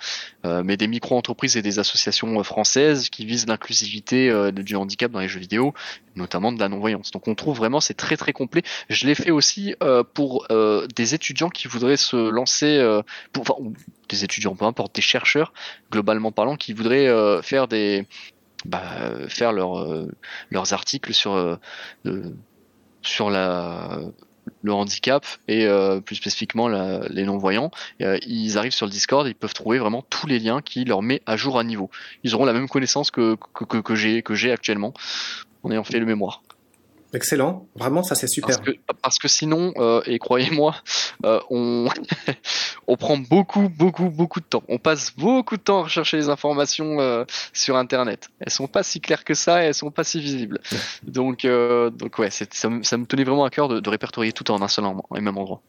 euh, 0.45 0.63
mais 0.65 0.77
des 0.77 0.87
micro-entreprises 0.87 1.57
et 1.57 1.63
des 1.63 1.79
associations 1.79 2.39
euh, 2.39 2.43
françaises 2.43 3.09
qui 3.09 3.25
visent 3.25 3.47
l'inclusivité 3.47 4.29
euh, 4.29 4.53
du 4.53 4.77
handicap 4.77 5.11
dans 5.11 5.21
les 5.21 5.29
jeux 5.29 5.41
vidéo, 5.41 5.73
notamment 6.15 6.53
de 6.53 6.61
la 6.61 6.69
non-voyance. 6.69 7.11
Donc 7.11 7.27
on 7.27 7.35
trouve 7.35 7.57
vraiment, 7.57 7.81
c'est 7.81 7.95
très 7.95 8.17
très 8.17 8.33
complet. 8.33 8.63
Je 8.91 9.07
l'ai 9.07 9.15
fait 9.15 9.31
aussi 9.31 9.75
pour 10.15 10.47
des 10.49 11.15
étudiants 11.15 11.49
qui 11.49 11.69
voudraient 11.69 11.97
se 11.97 12.17
lancer, 12.17 13.01
enfin, 13.39 13.55
des 14.09 14.25
étudiants, 14.25 14.55
peu 14.55 14.67
importe, 14.67 14.95
des 14.95 15.03
chercheurs, 15.03 15.53
globalement 15.91 16.33
parlant, 16.33 16.57
qui 16.57 16.73
voudraient 16.73 17.09
faire 17.43 17.69
des... 17.69 18.07
Bah, 18.65 18.83
faire 19.29 19.53
leur, 19.53 20.07
leurs 20.51 20.73
articles 20.73 21.13
sur 21.15 21.59
sur 23.03 23.31
la 23.31 23.99
le 24.63 24.73
handicap 24.73 25.25
et 25.49 25.67
euh, 25.67 26.01
plus 26.01 26.17
spécifiquement 26.17 26.69
les 26.69 27.25
non-voyants, 27.25 27.71
euh, 28.01 28.19
ils 28.27 28.59
arrivent 28.59 28.73
sur 28.73 28.87
le 28.87 28.93
Discord, 28.93 29.27
ils 29.27 29.35
peuvent 29.35 29.55
trouver 29.55 29.79
vraiment 29.79 30.05
tous 30.09 30.27
les 30.27 30.39
liens 30.39 30.63
qui 30.63 30.85
leur 30.85 31.03
met 31.03 31.23
à 31.27 31.37
jour 31.37 31.59
à 31.59 31.65
niveau. 31.65 31.91
Ils 32.25 32.35
auront 32.35 32.45
la 32.45 32.53
même 32.53 32.69
connaissance 32.69 33.11
que, 33.11 33.37
que, 33.55 33.79
que 33.79 33.95
j'ai 33.95 34.23
que 34.23 34.35
j'ai 34.35 34.53
actuellement 34.53 34.95
en 35.63 35.71
ayant 35.71 35.85
fait 35.85 35.99
le 35.99 36.07
mémoire. 36.07 36.43
Excellent, 37.15 37.69
vraiment 37.75 38.03
ça 38.03 38.15
c'est 38.15 38.27
super. 38.27 38.57
Parce 39.03 39.19
que, 39.19 39.29
sinon, 39.29 39.75
euh, 39.77 40.01
et 40.07 40.19
croyez-moi, 40.19 40.75
euh, 41.27 41.41
on, 41.51 41.89
on 42.87 42.97
prend 42.97 43.19
beaucoup, 43.19 43.69
beaucoup, 43.69 44.09
beaucoup 44.09 44.41
de 44.41 44.47
temps. 44.47 44.63
On 44.69 44.79
passe 44.79 45.15
beaucoup 45.15 45.59
de 45.59 45.63
temps 45.63 45.81
à 45.81 45.83
rechercher 45.85 46.17
les 46.17 46.31
informations 46.31 47.01
euh, 47.01 47.25
sur 47.53 47.77
Internet. 47.77 48.31
Elles 48.41 48.53
sont 48.53 48.67
pas 48.67 48.83
si 48.83 49.01
claires 49.01 49.25
que 49.25 49.35
ça 49.35 49.63
et 49.63 49.67
elles 49.67 49.75
sont 49.75 49.91
pas 49.91 50.05
si 50.05 50.21
visibles. 50.21 50.61
donc, 51.03 51.47
donc 51.47 52.19
ouais, 52.19 52.31
ça, 52.31 52.47
ça, 52.51 52.69
me 52.71 53.05
tenait 53.05 53.25
vraiment 53.25 53.45
à 53.45 53.51
cœur 53.51 53.69
de, 53.69 53.91
répertorier 53.91 54.33
tout 54.33 54.51
en 54.51 54.63
un 54.63 54.69
seul 54.69 54.85
et 55.17 55.21
même 55.21 55.37
endroit. 55.37 55.61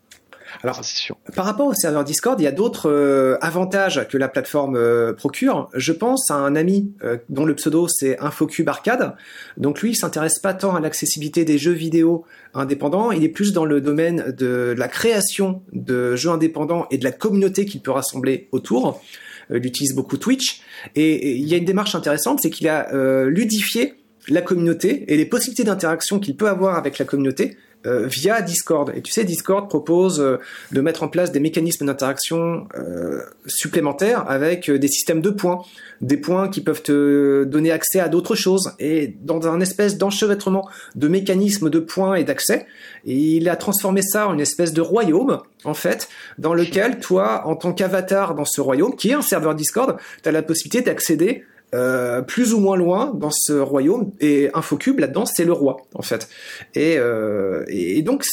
Alors, 0.61 0.83
sûr. 0.83 1.17
Par 1.35 1.45
rapport 1.45 1.67
au 1.67 1.73
serveur 1.73 2.03
Discord, 2.03 2.39
il 2.39 2.43
y 2.43 2.47
a 2.47 2.51
d'autres 2.51 2.89
euh, 2.89 3.37
avantages 3.41 4.07
que 4.07 4.17
la 4.17 4.27
plateforme 4.27 4.75
euh, 4.75 5.13
procure. 5.13 5.69
Je 5.73 5.91
pense 5.91 6.29
à 6.29 6.35
un 6.35 6.55
ami 6.55 6.93
euh, 7.03 7.17
dont 7.29 7.45
le 7.45 7.55
pseudo 7.55 7.87
c'est 7.87 8.19
Infocube 8.19 8.69
Arcade. 8.69 9.15
Donc 9.57 9.81
lui, 9.81 9.91
il 9.91 9.95
s'intéresse 9.95 10.39
pas 10.39 10.53
tant 10.53 10.75
à 10.75 10.79
l'accessibilité 10.79 11.45
des 11.45 11.57
jeux 11.57 11.71
vidéo 11.71 12.25
indépendants, 12.53 13.11
il 13.11 13.23
est 13.23 13.29
plus 13.29 13.51
dans 13.51 13.65
le 13.65 13.81
domaine 13.81 14.33
de 14.37 14.75
la 14.77 14.87
création 14.87 15.63
de 15.71 16.15
jeux 16.15 16.29
indépendants 16.29 16.85
et 16.91 16.97
de 16.97 17.03
la 17.03 17.11
communauté 17.11 17.65
qu'il 17.65 17.81
peut 17.81 17.91
rassembler 17.91 18.47
autour. 18.51 19.01
il 19.49 19.65
utilise 19.65 19.95
beaucoup 19.95 20.17
Twitch 20.17 20.61
et, 20.95 21.35
il 21.35 21.47
y 21.47 21.55
a 21.55 21.57
une 21.57 21.65
démarche 21.65 21.95
intéressante, 21.95 22.39
c'est 22.41 22.51
qu'il 22.51 22.67
a 22.67 22.91
ludifié 23.25 23.95
la 24.27 24.41
communauté 24.41 25.11
et 25.11 25.17
les 25.17 25.25
possibilités 25.25 25.63
d'interaction 25.63 26.19
qu'il 26.19 26.35
peut 26.35 26.47
avoir 26.47 26.75
avec 26.75 26.99
la 26.99 27.05
communauté 27.05 27.57
euh, 27.85 28.07
via 28.07 28.41
Discord. 28.41 28.91
Et 28.95 29.01
tu 29.01 29.11
sais, 29.11 29.25
Discord 29.25 29.67
propose 29.67 30.21
euh, 30.21 30.37
de 30.71 30.81
mettre 30.81 31.03
en 31.03 31.09
place 31.09 31.31
des 31.31 31.39
mécanismes 31.41 31.85
d'interaction 31.85 32.67
euh, 32.77 33.21
supplémentaires 33.45 34.23
avec 34.29 34.71
des 34.71 34.87
systèmes 34.87 35.21
de 35.21 35.29
points, 35.29 35.61
des 35.99 36.17
points 36.17 36.47
qui 36.47 36.61
peuvent 36.61 36.81
te 36.81 37.43
donner 37.43 37.71
accès 37.71 37.99
à 37.99 38.07
d'autres 38.07 38.35
choses. 38.35 38.71
Et 38.79 39.15
dans 39.21 39.47
un 39.47 39.59
espèce 39.59 39.97
d'enchevêtrement 39.97 40.67
de 40.95 41.07
mécanismes 41.07 41.69
de 41.69 41.79
points 41.79 42.15
et 42.15 42.23
d'accès, 42.23 42.67
il 43.05 43.49
a 43.49 43.55
transformé 43.55 44.01
ça 44.01 44.27
en 44.27 44.33
une 44.33 44.39
espèce 44.39 44.71
de 44.71 44.81
royaume, 44.81 45.39
en 45.65 45.73
fait, 45.73 46.07
dans 46.37 46.53
lequel 46.53 46.99
toi, 46.99 47.43
en 47.45 47.55
tant 47.55 47.73
qu'avatar 47.73 48.33
dans 48.33 48.45
ce 48.45 48.61
royaume, 48.61 48.95
qui 48.95 49.09
est 49.09 49.13
un 49.13 49.21
serveur 49.21 49.55
Discord, 49.55 49.97
tu 50.21 50.29
as 50.29 50.31
la 50.31 50.41
possibilité 50.41 50.81
d'accéder 50.81 51.43
euh, 51.73 52.21
plus 52.21 52.53
ou 52.53 52.59
moins 52.59 52.77
loin 52.77 53.11
dans 53.15 53.31
ce 53.31 53.53
royaume 53.53 54.11
et 54.19 54.49
Infocube 54.53 54.99
là-dedans 54.99 55.25
c'est 55.25 55.45
le 55.45 55.53
roi 55.53 55.77
en 55.95 56.01
fait 56.01 56.27
et, 56.75 56.97
euh, 56.97 57.63
et 57.67 58.01
donc 58.03 58.25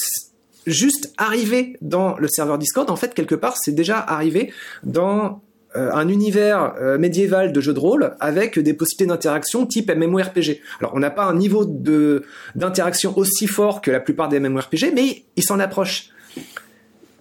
juste 0.66 1.12
arriver 1.16 1.76
dans 1.80 2.18
le 2.18 2.28
serveur 2.28 2.58
Discord 2.58 2.90
en 2.90 2.96
fait 2.96 3.14
quelque 3.14 3.34
part 3.34 3.56
c'est 3.56 3.72
déjà 3.72 3.98
arrivé 3.98 4.52
dans 4.82 5.40
euh, 5.76 5.90
un 5.92 6.08
univers 6.08 6.74
médiéval 6.98 7.52
de 7.52 7.60
jeu 7.60 7.72
de 7.72 7.78
rôle 7.78 8.14
avec 8.20 8.58
des 8.58 8.74
possibilités 8.74 9.06
d'interaction 9.06 9.66
type 9.66 9.90
MMORPG. 9.90 10.60
Alors 10.80 10.92
on 10.94 10.98
n'a 10.98 11.10
pas 11.10 11.24
un 11.24 11.34
niveau 11.34 11.64
de 11.64 12.24
d'interaction 12.56 13.16
aussi 13.16 13.46
fort 13.46 13.80
que 13.80 13.90
la 13.90 14.00
plupart 14.00 14.28
des 14.28 14.40
MMORPG, 14.40 14.92
mais 14.94 15.24
il 15.36 15.44
s'en 15.44 15.60
approche. 15.60 16.10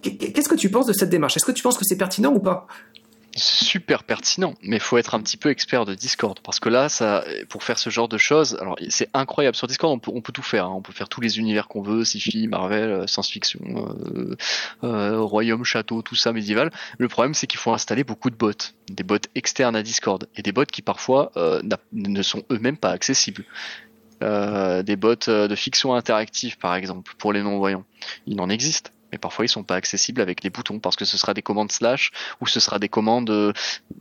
Qu'est-ce 0.02 0.48
que 0.48 0.54
tu 0.54 0.70
penses 0.70 0.86
de 0.86 0.92
cette 0.92 1.10
démarche? 1.10 1.36
Est-ce 1.36 1.44
que 1.44 1.52
tu 1.52 1.62
penses 1.62 1.78
que 1.78 1.84
c'est 1.84 1.96
pertinent 1.96 2.32
ou 2.34 2.40
pas? 2.40 2.66
Super 3.40 4.04
pertinent, 4.04 4.54
mais 4.62 4.76
il 4.76 4.82
faut 4.82 4.98
être 4.98 5.14
un 5.14 5.20
petit 5.20 5.36
peu 5.36 5.50
expert 5.50 5.84
de 5.84 5.94
Discord 5.94 6.38
parce 6.40 6.60
que 6.60 6.68
là, 6.68 6.88
pour 7.48 7.64
faire 7.64 7.78
ce 7.78 7.90
genre 7.90 8.08
de 8.08 8.18
choses, 8.18 8.56
alors 8.60 8.76
c'est 8.88 9.08
incroyable 9.14 9.56
sur 9.56 9.66
Discord, 9.66 10.00
on 10.06 10.20
peut, 10.20 10.32
tout 10.32 10.42
faire, 10.42 10.66
hein. 10.66 10.74
on 10.74 10.82
peut 10.82 10.92
faire 10.92 11.08
tous 11.08 11.20
les 11.20 11.38
univers 11.38 11.68
qu'on 11.68 11.82
veut, 11.82 12.04
sci-fi, 12.04 12.46
Marvel, 12.46 12.90
euh, 12.90 13.06
science-fiction, 13.06 13.60
euh, 14.14 14.36
euh, 14.84 15.20
royaume, 15.20 15.64
château, 15.64 16.02
tout 16.02 16.14
ça 16.14 16.32
médiéval. 16.32 16.70
Le 16.98 17.08
problème, 17.08 17.34
c'est 17.34 17.46
qu'il 17.46 17.58
faut 17.58 17.72
installer 17.72 18.04
beaucoup 18.04 18.30
de 18.30 18.36
bots, 18.36 18.52
des 18.90 19.02
bots 19.02 19.16
externes 19.34 19.76
à 19.76 19.82
Discord 19.82 20.28
et 20.36 20.42
des 20.42 20.52
bots 20.52 20.64
qui 20.64 20.82
parfois 20.82 21.32
ne 21.92 22.22
sont 22.22 22.42
eux-mêmes 22.50 22.76
pas 22.76 22.90
accessibles. 22.90 23.44
des 24.20 24.96
bots 24.96 25.14
de 25.26 25.54
fiction 25.54 25.94
interactive, 25.94 26.58
par 26.58 26.74
exemple, 26.74 27.12
pour 27.18 27.32
les 27.32 27.42
non-voyants, 27.42 27.84
il 28.26 28.40
en 28.40 28.48
existe 28.48 28.92
mais 29.12 29.18
parfois 29.18 29.44
ils 29.44 29.48
sont 29.48 29.64
pas 29.64 29.76
accessibles 29.76 30.20
avec 30.20 30.42
des 30.42 30.50
boutons 30.50 30.78
parce 30.78 30.96
que 30.96 31.04
ce 31.04 31.18
sera 31.18 31.34
des 31.34 31.42
commandes 31.42 31.72
slash 31.72 32.10
ou 32.40 32.46
ce 32.46 32.60
sera 32.60 32.78
des 32.78 32.88
commandes, 32.88 33.30
euh, 33.30 33.52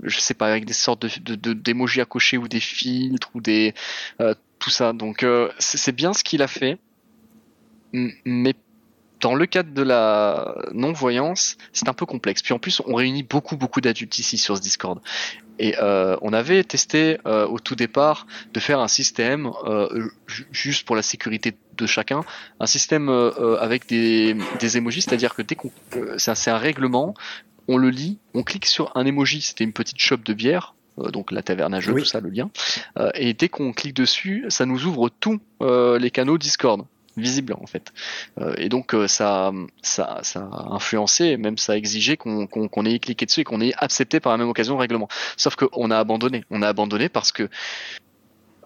je 0.03 0.19
sais 0.19 0.33
pas, 0.33 0.47
avec 0.47 0.65
des 0.65 0.73
sortes 0.73 1.05
de 1.21 1.53
d'émojis 1.53 2.01
à 2.01 2.05
cocher 2.05 2.37
ou 2.37 2.47
des 2.47 2.59
filtres 2.59 3.29
ou 3.33 3.41
des 3.41 3.73
euh, 4.21 4.33
tout 4.59 4.69
ça. 4.69 4.93
Donc 4.93 5.23
euh, 5.23 5.49
c'est 5.59 5.95
bien 5.95 6.13
ce 6.13 6.23
qu'il 6.23 6.41
a 6.41 6.47
fait, 6.47 6.77
mais 7.93 8.53
dans 9.21 9.35
le 9.35 9.45
cadre 9.45 9.73
de 9.73 9.81
la 9.81 10.55
non-voyance, 10.73 11.57
c'est 11.73 11.89
un 11.89 11.93
peu 11.93 12.05
complexe. 12.05 12.41
Puis 12.41 12.53
en 12.53 12.59
plus, 12.59 12.81
on 12.85 12.95
réunit 12.95 13.23
beaucoup, 13.23 13.57
beaucoup 13.57 13.81
d'adultes 13.81 14.17
ici 14.19 14.37
sur 14.37 14.57
ce 14.57 14.61
Discord. 14.61 14.99
Et 15.59 15.75
euh, 15.77 16.15
on 16.21 16.31
avait 16.31 16.63
testé 16.63 17.17
euh, 17.25 17.45
au 17.45 17.59
tout 17.59 17.75
départ 17.75 18.25
de 18.53 18.59
faire 18.61 18.79
un 18.79 18.87
système, 18.87 19.51
euh, 19.65 20.09
juste 20.51 20.87
pour 20.87 20.95
la 20.95 21.01
sécurité 21.01 21.53
de 21.75 21.85
chacun, 21.85 22.21
un 22.61 22.65
système 22.65 23.09
avec 23.59 23.87
des, 23.87 24.35
des 24.59 24.77
emojis, 24.77 25.01
c'est-à-dire 25.01 25.35
que 25.35 25.41
dès 25.41 25.55
qu'on, 25.55 25.71
c'est 26.17 26.49
un, 26.49 26.57
règlement, 26.57 27.13
on 27.67 27.77
le 27.77 27.89
lit, 27.89 28.19
on 28.33 28.43
clique 28.43 28.65
sur 28.65 28.91
un 28.95 29.05
emoji, 29.05 29.41
c'était 29.41 29.63
une 29.63 29.73
petite 29.73 29.99
shop 29.99 30.17
de 30.17 30.33
bière, 30.33 30.75
donc 30.97 31.31
la 31.31 31.41
taverne 31.41 31.73
à 31.73 31.79
jeu, 31.79 31.93
tout 31.93 32.05
ça, 32.05 32.19
le 32.19 32.29
lien. 32.29 32.49
et 33.13 33.33
dès 33.33 33.47
qu'on 33.47 33.71
clique 33.71 33.95
dessus, 33.95 34.45
ça 34.49 34.65
nous 34.65 34.85
ouvre 34.85 35.09
tous 35.09 35.39
les 35.61 36.11
canaux 36.11 36.37
Discord 36.37 36.85
visible 37.19 37.53
en 37.53 37.65
fait. 37.67 37.93
Euh, 38.39 38.53
et 38.57 38.69
donc 38.69 38.93
euh, 38.93 39.07
ça, 39.07 39.51
ça, 39.81 40.21
a 40.33 40.73
influencé, 40.73 41.37
même 41.37 41.57
ça 41.57 41.73
a 41.73 41.75
exigé 41.75 42.17
qu'on 42.17 42.85
ait 42.85 42.99
cliqué 42.99 43.25
dessus 43.25 43.41
et 43.41 43.43
qu'on 43.43 43.61
ait 43.61 43.73
accepté 43.77 44.19
par 44.19 44.31
la 44.31 44.37
même 44.37 44.49
occasion 44.49 44.75
le 44.75 44.79
règlement. 44.79 45.07
Sauf 45.37 45.55
qu'on 45.55 45.91
a 45.91 45.97
abandonné. 45.97 46.43
On 46.49 46.61
a 46.61 46.67
abandonné 46.67 47.09
parce 47.09 47.31
que 47.31 47.49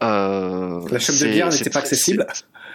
la 0.04 1.00
chaîne 1.00 1.18
de 1.18 1.28
bière 1.28 1.50
n'était 1.50 1.70
pas 1.70 1.80
accessible 1.80 2.26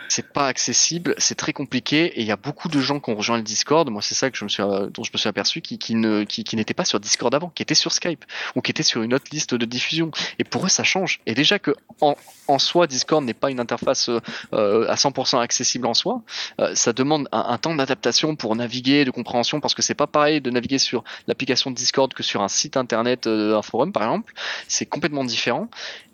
c'est 0.09 0.27
pas 0.27 0.47
accessible, 0.47 1.15
c'est 1.19 1.35
très 1.35 1.53
compliqué 1.53 2.07
et 2.07 2.21
il 2.23 2.27
y 2.27 2.33
a 2.33 2.37
beaucoup 2.37 2.69
de 2.69 2.81
gens 2.81 2.99
qui 2.99 3.11
ont 3.11 3.15
rejoint 3.15 3.37
le 3.37 3.43
Discord. 3.43 3.89
Moi, 3.91 4.03
c'est 4.03 4.15
ça 4.15 4.31
que 4.31 4.37
je 4.37 4.45
me 4.45 4.49
suis, 4.49 4.63
dont 4.63 5.05
je 5.05 5.11
me 5.13 5.19
suis 5.19 5.29
aperçu 5.29 5.61
qui, 5.61 5.79
qui 5.79 5.95
ne, 5.95 6.25
qui, 6.25 6.45
qui 6.45 6.57
n'étaient 6.57 6.75
pas 6.75 6.85
sur 6.85 6.99
Discord 6.99 7.35
avant, 7.35 7.51
qui 7.51 7.63
étaient 7.63 7.75
sur 7.75 7.93
Skype 7.93 8.25
ou 8.57 8.63
qui 8.63 8.71
étaient 8.71 8.83
sur 8.83 9.03
une 9.03 9.15
autre 9.15 9.27
liste 9.31 9.55
de 9.55 9.65
diffusion. 9.67 10.11
Et 10.39 10.45
pour 10.45 10.65
eux, 10.65 10.69
ça 10.69 10.83
change. 10.83 11.21
Et 11.27 11.35
déjà 11.35 11.59
que 11.59 11.75
en, 12.01 12.17
en 12.49 12.59
soi, 12.59 12.87
Discord 12.87 13.23
n'est 13.23 13.35
pas 13.35 13.51
une 13.51 13.61
interface 13.61 14.09
euh, 14.09 14.89
à 14.89 14.95
100% 14.95 15.41
accessible 15.41 15.87
en 15.87 15.95
soi, 15.95 16.23
euh, 16.61 16.75
ça 16.75 16.93
demande 16.93 17.29
un, 17.33 17.45
un 17.49 17.59
temps 17.59 17.75
d'adaptation 17.75 18.35
pour 18.37 18.57
naviguer, 18.57 19.05
de 19.05 19.11
compréhension, 19.11 19.61
parce 19.61 19.75
que 19.75 19.83
c'est 19.83 19.95
pas 19.95 20.07
pareil 20.07 20.41
de 20.41 20.51
naviguer 20.51 20.79
sur 20.79 21.05
l'application 21.27 21.71
Discord 21.71 22.13
que 22.15 22.23
sur 22.23 22.43
un 22.43 22.49
site 22.49 22.77
internet, 22.77 23.27
euh, 23.27 23.57
un 23.57 23.63
forum 23.63 23.93
par 23.93 24.05
exemple. 24.05 24.33
C'est 24.69 24.87
complètement 24.87 25.25
différent. 25.25 25.69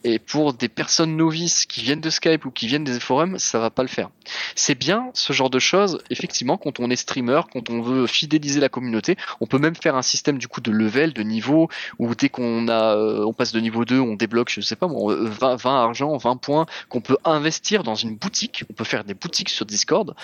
Et 0.06 0.18
pour 0.18 0.52
des 0.52 0.68
personnes 0.68 1.16
novices 1.16 1.64
qui 1.64 1.80
viennent 1.80 2.02
de 2.02 2.10
Skype 2.10 2.44
ou 2.44 2.50
qui 2.50 2.66
viennent 2.66 2.84
des 2.84 3.00
forums, 3.00 3.38
ça 3.38 3.58
va 3.58 3.70
pas 3.70 3.82
le 3.82 3.88
faire. 3.88 4.10
C'est 4.54 4.74
bien 4.74 5.10
ce 5.14 5.32
genre 5.32 5.48
de 5.48 5.58
choses, 5.58 5.98
effectivement, 6.10 6.58
quand 6.58 6.78
on 6.78 6.90
est 6.90 6.96
streamer, 6.96 7.40
quand 7.50 7.70
on 7.70 7.80
veut 7.80 8.06
fidéliser 8.06 8.60
la 8.60 8.68
communauté, 8.68 9.16
on 9.40 9.46
peut 9.46 9.58
même 9.58 9.74
faire 9.74 9.96
un 9.96 10.02
système 10.02 10.36
du 10.36 10.46
coup 10.46 10.60
de 10.60 10.70
level, 10.70 11.14
de 11.14 11.22
niveau, 11.22 11.70
où 11.98 12.14
dès 12.14 12.28
qu'on 12.28 12.68
a, 12.68 12.96
euh, 12.96 13.24
on 13.24 13.32
passe 13.32 13.52
de 13.52 13.60
niveau 13.60 13.86
2, 13.86 13.98
on 13.98 14.14
débloque, 14.14 14.50
je 14.50 14.60
sais 14.60 14.76
pas, 14.76 14.88
20, 14.88 15.56
20 15.56 15.82
argent, 15.82 16.16
20 16.18 16.36
points 16.36 16.66
qu'on 16.90 17.00
peut 17.00 17.16
investir 17.24 17.82
dans 17.82 17.94
une 17.94 18.16
boutique. 18.16 18.64
On 18.70 18.74
peut 18.74 18.84
faire 18.84 19.04
des 19.04 19.14
boutiques 19.14 19.48
sur 19.48 19.64
Discord. 19.64 20.14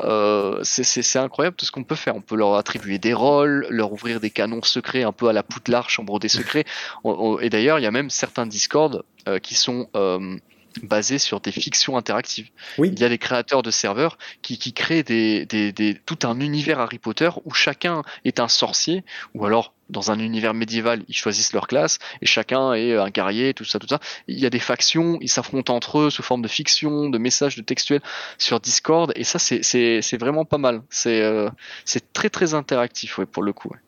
Euh, 0.00 0.60
c'est 0.62 1.18
incroyable 1.18 1.56
tout 1.56 1.66
ce 1.66 1.72
qu'on 1.72 1.82
peut 1.82 1.96
faire. 1.96 2.14
On 2.14 2.20
peut 2.20 2.36
leur 2.36 2.54
attribuer 2.54 2.98
des 2.98 3.14
rôles, 3.14 3.66
leur 3.68 3.92
ouvrir 3.92 4.20
des 4.20 4.30
canons 4.30 4.62
secrets 4.62 5.02
un 5.02 5.12
peu 5.12 5.28
à 5.28 5.32
la 5.32 5.42
Poudlard, 5.42 5.90
chambre 5.90 6.20
des 6.20 6.28
secrets. 6.28 6.64
Et 7.40 7.50
d'ailleurs, 7.50 7.80
il 7.80 7.82
y 7.82 7.86
a 7.86 7.90
même 7.90 8.10
certains 8.10 8.46
Discord 8.46 9.02
euh, 9.28 9.38
qui 9.38 9.54
sont 9.54 9.88
euh, 9.96 10.36
basés 10.82 11.18
sur 11.18 11.40
des 11.40 11.52
fictions 11.52 11.96
interactives. 11.96 12.48
Oui. 12.78 12.90
Il 12.92 12.98
y 12.98 13.04
a 13.04 13.08
des 13.08 13.18
créateurs 13.18 13.62
de 13.62 13.70
serveurs 13.70 14.18
qui, 14.42 14.58
qui 14.58 14.72
créent 14.72 15.02
des, 15.02 15.46
des, 15.46 15.72
des, 15.72 15.94
tout 15.94 16.18
un 16.24 16.40
univers 16.40 16.80
Harry 16.80 16.98
Potter 16.98 17.30
où 17.44 17.52
chacun 17.52 18.02
est 18.24 18.40
un 18.40 18.48
sorcier, 18.48 19.04
ou 19.34 19.44
alors 19.44 19.74
dans 19.90 20.10
un 20.10 20.18
univers 20.18 20.54
médiéval, 20.54 21.04
ils 21.08 21.16
choisissent 21.16 21.52
leur 21.52 21.66
classe 21.66 21.98
et 22.22 22.26
chacun 22.26 22.72
est 22.72 22.96
un 22.96 23.10
guerrier, 23.10 23.52
tout 23.54 23.64
ça, 23.64 23.78
tout 23.78 23.86
ça. 23.86 24.00
Il 24.28 24.38
y 24.38 24.46
a 24.46 24.50
des 24.50 24.58
factions, 24.58 25.18
ils 25.20 25.28
s'affrontent 25.28 25.74
entre 25.74 25.98
eux 25.98 26.10
sous 26.10 26.22
forme 26.22 26.42
de 26.42 26.48
fiction, 26.48 27.10
de 27.10 27.18
messages, 27.18 27.56
de 27.56 27.62
textuels 27.62 28.02
sur 28.38 28.60
Discord 28.60 29.12
et 29.14 29.24
ça 29.24 29.38
c'est 29.38 30.16
vraiment 30.18 30.44
pas 30.44 30.58
mal. 30.58 30.82
C'est 30.88 31.22
euh, 31.22 31.50
très 32.12 32.30
très 32.30 32.54
interactif 32.54 33.18
ouais, 33.18 33.26
pour 33.26 33.42
le 33.42 33.52
coup. 33.52 33.68
Ouais. 33.68 33.78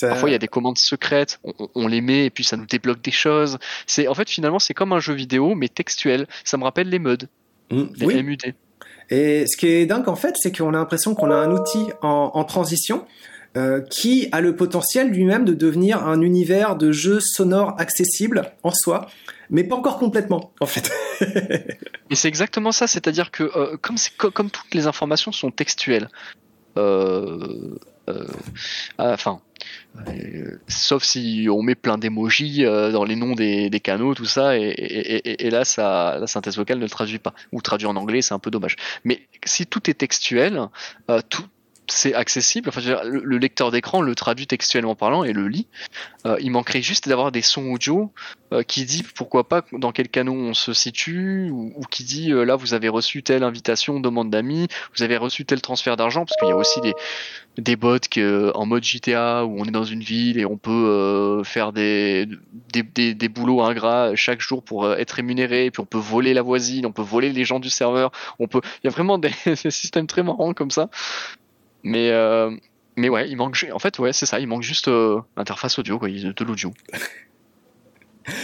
Parfois, 0.00 0.28
il 0.28 0.32
y 0.32 0.36
a 0.36 0.38
des 0.38 0.48
commandes 0.48 0.78
secrètes, 0.78 1.40
on, 1.74 1.88
les 1.88 2.00
met 2.00 2.26
et 2.26 2.30
puis 2.30 2.44
ça 2.44 2.56
nous 2.56 2.66
débloque 2.66 3.00
des 3.02 3.10
choses. 3.10 3.58
C'est 3.86 4.08
en 4.08 4.14
fait 4.14 4.28
finalement 4.28 4.58
c'est 4.58 4.74
comme 4.74 4.92
un 4.92 5.00
jeu 5.00 5.14
vidéo 5.14 5.54
mais 5.54 5.68
textuel. 5.68 6.26
Ça 6.44 6.56
me 6.56 6.64
rappelle 6.64 6.88
les 6.88 6.98
MUD, 6.98 7.28
mmh, 7.70 7.84
les 7.96 8.22
MUD. 8.22 8.54
Et 9.10 9.46
ce 9.46 9.56
qui 9.56 9.68
est 9.68 9.86
dingue 9.86 10.08
en 10.08 10.16
fait, 10.16 10.36
c'est 10.36 10.56
qu'on 10.56 10.70
a 10.70 10.78
l'impression 10.78 11.14
qu'on 11.14 11.30
a 11.30 11.34
un 11.34 11.50
outil 11.50 11.88
en, 12.02 12.44
transition 12.44 13.06
euh, 13.56 13.80
qui 13.80 14.28
a 14.32 14.40
le 14.40 14.54
potentiel 14.54 15.08
lui-même 15.08 15.44
de 15.44 15.54
devenir 15.54 16.06
un 16.06 16.20
univers 16.20 16.76
de 16.76 16.92
jeu 16.92 17.20
sonore 17.20 17.74
accessible 17.78 18.52
en 18.62 18.72
soi, 18.72 19.06
mais 19.48 19.64
pas 19.64 19.76
encore 19.76 19.98
complètement 19.98 20.52
en 20.60 20.66
fait. 20.66 20.90
et 22.10 22.14
c'est 22.14 22.28
exactement 22.28 22.72
ça, 22.72 22.86
c'est-à-dire 22.86 23.30
que 23.30 23.44
euh, 23.44 23.76
comme, 23.80 23.96
comme 24.32 24.50
toutes 24.50 24.74
les 24.74 24.86
informations 24.86 25.32
sont 25.32 25.50
textuelles, 25.50 26.08
euh, 26.76 27.78
enfin, 28.98 29.40
euh, 30.08 30.60
sauf 30.68 31.02
si 31.02 31.48
on 31.50 31.62
met 31.62 31.74
plein 31.74 31.98
d'émojis 31.98 32.64
euh, 32.64 32.92
dans 32.92 33.04
les 33.04 33.16
noms 33.16 33.34
des, 33.34 33.70
canaux, 33.82 34.14
tout 34.14 34.24
ça, 34.24 34.56
et, 34.56 35.50
là, 35.50 35.64
ça, 35.64 36.18
la 36.20 36.26
synthèse 36.26 36.56
vocale 36.56 36.78
ne 36.78 36.84
le 36.84 36.90
traduit 36.90 37.18
pas. 37.18 37.34
Ou 37.52 37.60
traduit 37.62 37.86
en 37.86 37.96
anglais, 37.96 38.22
c'est 38.22 38.34
un 38.34 38.38
peu 38.38 38.50
dommage. 38.50 38.76
Mais 39.04 39.26
si 39.44 39.66
tout 39.66 39.90
est 39.90 39.94
textuel, 39.94 40.68
euh, 41.10 41.20
tout, 41.28 41.44
c'est 41.88 42.14
accessible. 42.14 42.68
Enfin, 42.68 42.80
le, 43.04 43.38
lecteur 43.38 43.70
d'écran 43.70 44.00
le 44.00 44.14
traduit 44.14 44.46
textuellement 44.46 44.94
parlant 44.94 45.24
et 45.24 45.32
le 45.32 45.48
lit. 45.48 45.66
Euh, 46.26 46.36
il 46.40 46.50
manquerait 46.50 46.82
juste 46.82 47.08
d'avoir 47.08 47.32
des 47.32 47.42
sons 47.42 47.72
audio 47.72 48.12
euh, 48.52 48.62
qui 48.62 48.84
dit 48.84 49.04
pourquoi 49.14 49.48
pas 49.48 49.64
dans 49.72 49.92
quel 49.92 50.08
canot 50.08 50.32
on 50.32 50.54
se 50.54 50.72
situe 50.72 51.50
ou, 51.50 51.82
qui 51.90 52.04
dit 52.04 52.32
euh, 52.32 52.44
là 52.44 52.56
vous 52.56 52.74
avez 52.74 52.88
reçu 52.88 53.22
telle 53.22 53.42
invitation, 53.42 54.00
demande 54.00 54.30
d'amis, 54.30 54.68
vous 54.96 55.02
avez 55.02 55.16
reçu 55.16 55.44
tel 55.44 55.60
transfert 55.60 55.96
d'argent 55.96 56.24
parce 56.24 56.36
qu'il 56.38 56.48
y 56.48 56.52
a 56.52 56.56
aussi 56.56 56.80
des 56.80 56.94
des 57.58 57.76
bots 57.76 57.96
en 58.54 58.66
mode 58.66 58.84
GTA 58.84 59.46
où 59.46 59.58
on 59.58 59.64
est 59.64 59.70
dans 59.70 59.84
une 59.84 60.02
ville 60.02 60.38
et 60.38 60.44
on 60.44 60.58
peut 60.58 61.42
faire 61.44 61.72
des 61.72 62.28
des, 62.72 63.28
boulots 63.28 63.62
ingrats 63.62 64.14
chaque 64.14 64.40
jour 64.40 64.62
pour 64.62 64.92
être 64.92 65.12
rémunéré 65.12 65.70
puis 65.70 65.80
on 65.80 65.86
peut 65.86 65.96
voler 65.98 66.34
la 66.34 66.42
voisine, 66.42 66.84
on 66.84 66.92
peut 66.92 67.02
voler 67.02 67.32
les 67.32 67.44
gens 67.44 67.58
du 67.58 67.70
serveur, 67.70 68.12
on 68.38 68.46
peut 68.46 68.60
il 68.84 68.86
y 68.86 68.88
a 68.88 68.90
vraiment 68.90 69.16
des 69.16 69.30
systèmes 69.70 70.06
très 70.06 70.22
marrants 70.22 70.52
comme 70.52 70.70
ça. 70.70 70.90
Mais, 71.86 72.10
euh, 72.10 72.50
mais 72.96 73.08
ouais, 73.08 73.30
il 73.30 73.36
manque. 73.36 73.64
En 73.72 74.02
ouais, 74.02 74.12
c'est 74.12 74.26
ça. 74.26 74.40
Il 74.40 74.48
manque 74.48 74.62
juste 74.62 74.88
euh, 74.88 75.20
l'interface 75.36 75.78
audio, 75.78 76.00
quoi, 76.00 76.08
de 76.08 76.44
l'audio. 76.44 76.72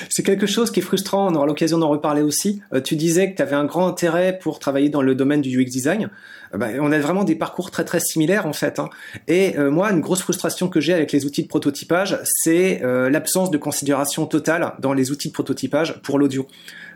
C'est 0.09 0.22
quelque 0.22 0.46
chose 0.46 0.70
qui 0.70 0.78
est 0.78 0.83
frustrant, 0.83 1.28
on 1.28 1.35
aura 1.35 1.44
l'occasion 1.44 1.76
d'en 1.76 1.88
reparler 1.88 2.22
aussi. 2.22 2.62
Euh, 2.72 2.81
tu 2.81 2.94
disais 2.94 3.33
que 3.33 3.37
tu 3.37 3.42
avais 3.42 3.57
un 3.57 3.64
grand 3.64 3.88
intérêt 3.88 4.38
pour 4.38 4.61
travailler 4.61 4.90
dans 4.90 5.02
le 5.02 5.16
domaine 5.16 5.40
du 5.40 5.61
UX 5.61 5.64
design. 5.64 6.09
Bah, 6.55 6.68
on 6.78 6.92
a 6.92 7.00
vraiment 7.00 7.24
des 7.24 7.35
parcours 7.35 7.72
très 7.72 7.85
très 7.85 7.98
similaires 7.98 8.46
en 8.46 8.52
fait. 8.52 8.78
Hein. 8.78 8.90
Et 9.26 9.59
moi, 9.59 9.90
une 9.90 10.00
grosse 10.00 10.22
frustration 10.22 10.68
que 10.68 10.78
j'ai 10.78 10.94
avec 10.94 11.11
les 11.11 11.26
outils 11.26 11.42
de 11.42 11.48
prototypage, 11.48 12.16
c'est 12.22 12.81
l'absence 12.85 13.50
de 13.50 13.59
considération 13.59 14.26
totale 14.26 14.74
dans 14.78 14.92
les 14.92 15.11
outils 15.11 15.28
de 15.28 15.33
prototypage 15.33 16.00
pour 16.02 16.16
l'audio. 16.16 16.46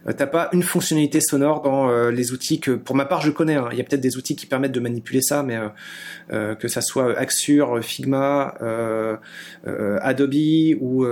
Euh, 0.08 0.12
t'as 0.16 0.26
pas 0.26 0.48
une 0.52 0.62
fonctionnalité 0.62 1.20
sonore 1.20 1.62
dans 1.62 1.88
euh, 1.88 2.10
les 2.10 2.32
outils 2.32 2.60
que, 2.60 2.72
pour 2.72 2.96
ma 2.96 3.04
part, 3.04 3.20
je 3.20 3.30
connais. 3.30 3.54
Hein. 3.54 3.68
Il 3.72 3.78
y 3.78 3.80
a 3.80 3.84
peut-être 3.84 4.00
des 4.00 4.16
outils 4.16 4.36
qui 4.36 4.46
permettent 4.46 4.72
de 4.72 4.80
manipuler 4.80 5.22
ça, 5.22 5.42
mais 5.42 5.58
euh, 6.32 6.54
que 6.54 6.68
ça 6.68 6.80
soit 6.80 7.16
Axure, 7.18 7.82
Figma, 7.82 8.54
Adobe 9.64 10.34
ou 10.80 11.06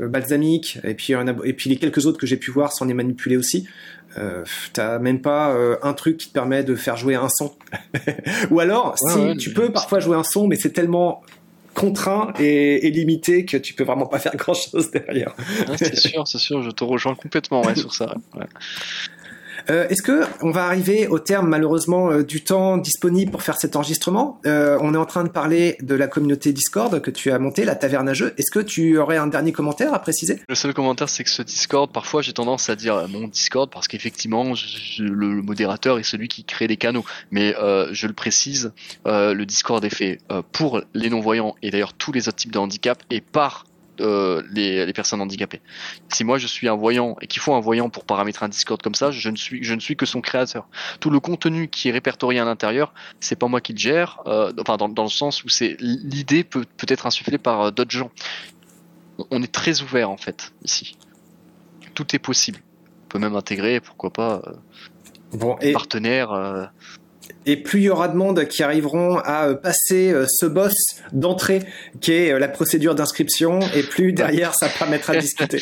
Balsamic, 0.00 0.78
et 0.84 0.94
puis 0.94 1.14
et 1.44 1.52
puis 1.52 1.70
les 1.70 1.76
quelques 1.76 2.06
autres 2.06 2.18
que 2.18 2.26
j'ai 2.26 2.36
pu 2.36 2.50
voir 2.50 2.72
sans 2.72 2.84
les 2.84 2.94
manipuler 2.94 3.36
aussi. 3.36 3.66
Euh, 4.16 4.42
t'as 4.72 4.98
même 4.98 5.20
pas 5.20 5.54
un 5.82 5.92
truc 5.92 6.16
qui 6.16 6.28
te 6.28 6.32
permet 6.32 6.64
de 6.64 6.74
faire 6.74 6.96
jouer 6.96 7.14
un 7.14 7.28
son. 7.28 7.54
Ou 8.50 8.60
alors, 8.60 8.96
si 8.98 9.36
tu 9.36 9.52
peux 9.52 9.70
parfois 9.70 10.00
jouer 10.00 10.16
un 10.16 10.24
son, 10.24 10.46
mais 10.46 10.56
c'est 10.56 10.70
tellement 10.70 11.22
contraint 11.78 12.32
et, 12.40 12.90
limité 12.90 13.44
que 13.44 13.56
tu 13.56 13.72
peux 13.74 13.84
vraiment 13.84 14.06
pas 14.06 14.18
faire 14.18 14.34
grand 14.36 14.54
chose 14.54 14.90
derrière. 14.90 15.34
c'est 15.76 15.96
sûr, 15.96 16.26
c'est 16.26 16.38
sûr, 16.38 16.62
je 16.62 16.70
te 16.70 16.82
rejoins 16.82 17.14
complètement 17.14 17.62
sur 17.76 17.94
ça. 17.94 18.14
Euh, 19.70 19.86
est-ce 19.88 20.02
que 20.02 20.22
on 20.40 20.50
va 20.50 20.64
arriver 20.64 21.08
au 21.08 21.18
terme 21.18 21.48
malheureusement 21.48 22.10
euh, 22.10 22.24
du 22.24 22.42
temps 22.42 22.78
disponible 22.78 23.30
pour 23.30 23.42
faire 23.42 23.58
cet 23.58 23.76
enregistrement 23.76 24.40
euh, 24.46 24.78
On 24.80 24.94
est 24.94 24.98
en 24.98 25.04
train 25.04 25.24
de 25.24 25.28
parler 25.28 25.76
de 25.82 25.94
la 25.94 26.06
communauté 26.06 26.52
Discord 26.52 27.00
que 27.00 27.10
tu 27.10 27.30
as 27.30 27.38
montée, 27.38 27.64
la 27.64 27.74
taverne 27.74 28.08
à 28.08 28.14
jeu. 28.14 28.34
Est-ce 28.38 28.50
que 28.50 28.60
tu 28.60 28.96
aurais 28.98 29.18
un 29.18 29.26
dernier 29.26 29.52
commentaire 29.52 29.92
à 29.92 29.98
préciser? 29.98 30.40
Le 30.48 30.54
seul 30.54 30.72
commentaire, 30.72 31.08
c'est 31.08 31.24
que 31.24 31.30
ce 31.30 31.42
Discord, 31.42 31.92
parfois, 31.92 32.22
j'ai 32.22 32.32
tendance 32.32 32.70
à 32.70 32.76
dire 32.76 33.06
mon 33.08 33.28
Discord 33.28 33.70
parce 33.70 33.88
qu'effectivement, 33.88 34.54
le 34.98 35.42
modérateur 35.42 35.98
est 35.98 36.02
celui 36.02 36.28
qui 36.28 36.44
crée 36.44 36.66
des 36.66 36.76
canaux. 36.76 37.04
Mais 37.30 37.54
je 37.92 38.06
le 38.06 38.12
précise, 38.12 38.72
le 39.04 39.44
Discord 39.44 39.84
est 39.84 39.94
fait 39.94 40.18
pour 40.52 40.82
les 40.94 41.10
non-voyants 41.10 41.54
et 41.62 41.70
d'ailleurs 41.70 41.92
tous 41.92 42.12
les 42.12 42.28
autres 42.28 42.36
types 42.36 42.52
de 42.52 42.58
handicap 42.58 43.02
et 43.10 43.20
par 43.20 43.64
euh, 44.00 44.42
les, 44.52 44.92
personnes 44.92 45.20
handicapées. 45.20 45.60
Si 46.08 46.24
moi 46.24 46.38
je 46.38 46.46
suis 46.46 46.68
un 46.68 46.74
voyant 46.74 47.16
et 47.20 47.26
qu'il 47.26 47.40
faut 47.40 47.54
un 47.54 47.60
voyant 47.60 47.90
pour 47.90 48.04
paramétrer 48.04 48.46
un 48.46 48.48
Discord 48.48 48.80
comme 48.80 48.94
ça, 48.94 49.10
je 49.10 49.28
ne 49.30 49.36
suis 49.36 49.62
je 49.62 49.74
ne 49.74 49.80
suis 49.80 49.96
que 49.96 50.06
son 50.06 50.20
créateur. 50.20 50.68
Tout 51.00 51.10
le 51.10 51.20
contenu 51.20 51.68
qui 51.68 51.88
est 51.88 51.92
répertorié 51.92 52.40
à 52.40 52.44
l'intérieur, 52.44 52.92
c'est 53.20 53.36
pas 53.36 53.48
moi 53.48 53.60
qui 53.60 53.72
le 53.72 53.78
gère. 53.78 54.20
Euh, 54.26 54.52
enfin 54.60 54.76
dans, 54.76 54.88
dans, 54.88 55.04
le 55.04 55.08
sens 55.08 55.44
où 55.44 55.48
c'est 55.48 55.76
l'idée 55.80 56.44
peut 56.44 56.64
peut 56.76 56.86
être 56.88 57.06
insufflée 57.06 57.38
par 57.38 57.60
euh, 57.60 57.70
d'autres 57.70 57.90
gens. 57.90 58.10
On 59.30 59.42
est 59.42 59.52
très 59.52 59.82
ouvert 59.82 60.10
en 60.10 60.16
fait 60.16 60.52
ici. 60.64 60.96
Tout 61.94 62.14
est 62.14 62.20
possible. 62.20 62.60
On 63.04 63.08
peut 63.08 63.18
même 63.18 63.36
intégrer, 63.36 63.80
pourquoi 63.80 64.12
pas, 64.12 64.42
bon, 65.32 65.56
et... 65.60 65.72
partenaires 65.72 66.70
et 67.48 67.56
plus 67.56 67.80
il 67.80 67.84
y 67.84 67.90
aura 67.90 68.08
de 68.08 68.16
monde 68.16 68.44
qui 68.46 68.62
arriveront 68.62 69.18
à 69.18 69.48
euh, 69.48 69.54
passer 69.54 70.12
euh, 70.12 70.26
ce 70.28 70.44
boss 70.46 70.74
d'entrée 71.12 71.62
qui 72.00 72.12
est 72.12 72.32
euh, 72.32 72.38
la 72.38 72.48
procédure 72.48 72.94
d'inscription, 72.94 73.60
et 73.74 73.82
plus 73.82 74.12
derrière 74.12 74.54
ça 74.54 74.68
permettra 74.68 75.14
de 75.14 75.20
discuter. 75.20 75.60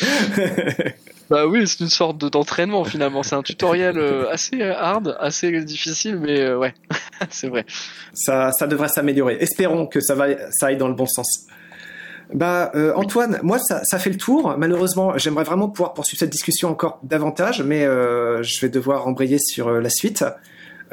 bah 1.29 1.47
oui, 1.47 1.65
c'est 1.65 1.79
une 1.79 1.89
sorte 1.89 2.17
d'entraînement 2.17 2.83
finalement. 2.83 3.23
C'est 3.23 3.35
un 3.35 3.41
tutoriel 3.41 3.99
assez 4.29 4.61
hard, 4.61 5.15
assez 5.19 5.63
difficile, 5.63 6.19
mais 6.19 6.53
ouais, 6.53 6.73
c'est 7.29 7.47
vrai. 7.47 7.65
Ça, 8.13 8.51
ça 8.51 8.67
devrait 8.67 8.89
s'améliorer. 8.89 9.37
Espérons 9.39 9.87
que 9.87 10.01
ça 10.01 10.13
va, 10.13 10.27
ça 10.51 10.67
aille 10.67 10.77
dans 10.77 10.89
le 10.89 10.95
bon 10.95 11.05
sens. 11.05 11.45
Bah 12.33 12.73
Antoine, 12.97 13.39
moi 13.41 13.57
ça, 13.57 13.81
ça, 13.85 13.97
fait 13.99 14.09
le 14.09 14.17
tour. 14.17 14.55
Malheureusement, 14.57 15.17
j'aimerais 15.17 15.45
vraiment 15.45 15.69
pouvoir 15.69 15.93
poursuivre 15.93 16.19
cette 16.19 16.29
discussion 16.29 16.69
encore 16.69 16.99
davantage, 17.03 17.61
mais 17.61 17.83
je 17.83 18.59
vais 18.59 18.67
devoir 18.67 19.07
embrayer 19.07 19.39
sur 19.39 19.71
la 19.71 19.89
suite. 19.89 20.25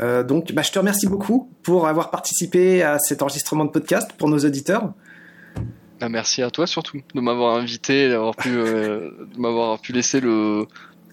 Euh, 0.00 0.22
donc, 0.22 0.52
bah, 0.52 0.62
je 0.62 0.72
te 0.72 0.78
remercie 0.78 1.06
beaucoup 1.06 1.50
pour 1.62 1.86
avoir 1.86 2.10
participé 2.10 2.82
à 2.82 2.98
cet 2.98 3.22
enregistrement 3.22 3.64
de 3.64 3.70
podcast 3.70 4.10
pour 4.18 4.28
nos 4.28 4.38
auditeurs. 4.38 4.92
Bah, 6.00 6.08
merci 6.08 6.42
à 6.42 6.50
toi 6.50 6.66
surtout 6.66 7.00
de 7.14 7.20
m'avoir 7.20 7.56
invité, 7.56 8.08
d'avoir 8.08 8.34
pu, 8.34 8.50
euh, 8.50 9.10
m'avoir 9.38 9.80
pu 9.80 9.92
laisser 9.92 10.20
le, 10.20 10.66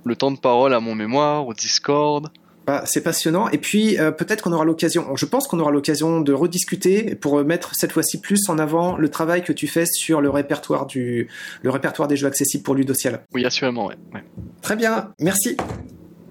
le, 0.04 0.15
temps 0.15 0.32
de 0.32 0.39
parole 0.39 0.74
à 0.74 0.80
mon 0.80 0.96
mémoire, 0.96 1.48
au 1.48 1.54
Discord. 1.54 2.30
Bah, 2.65 2.84
c'est 2.86 3.02
passionnant. 3.02 3.50
Et 3.50 3.58
puis 3.58 4.00
euh, 4.00 4.12
peut-être 4.12 4.44
qu'on 4.44 4.52
aura 4.52 4.65
l'occasion, 4.65 5.15
je 5.15 5.26
pense 5.26 5.48
qu'on 5.48 5.60
aura 5.60 5.72
l'occasion 5.72 6.22
de 6.22 6.34
rediscuter 6.34 7.15
pour 7.15 7.44
mettre 7.44 7.76
cette 7.76 7.91
fois-ci 7.91 8.20
plus 8.20 8.50
en 8.50 8.60
avant 8.60 8.98
le 8.98 9.10
travail 9.10 9.44
que 9.44 9.54
tu 9.54 9.67
fais 9.67 9.86
sur 9.86 10.22
le 10.22 10.30
répertoire 10.30 10.86
du, 10.86 11.28
le 11.63 11.70
répertoire 11.70 12.08
des 12.08 12.15
jeux 12.15 12.28
accessibles 12.28 12.63
pour 12.63 12.76
Ludociel. 12.76 13.22
Oui, 13.34 13.46
assurément. 13.46 13.88
Ouais. 13.88 13.96
Très 14.62 14.76
bien. 14.76 15.12
Merci. 15.20 15.58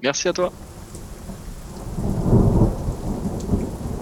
Merci 0.02 0.28
à 0.28 0.32
toi. 0.32 0.52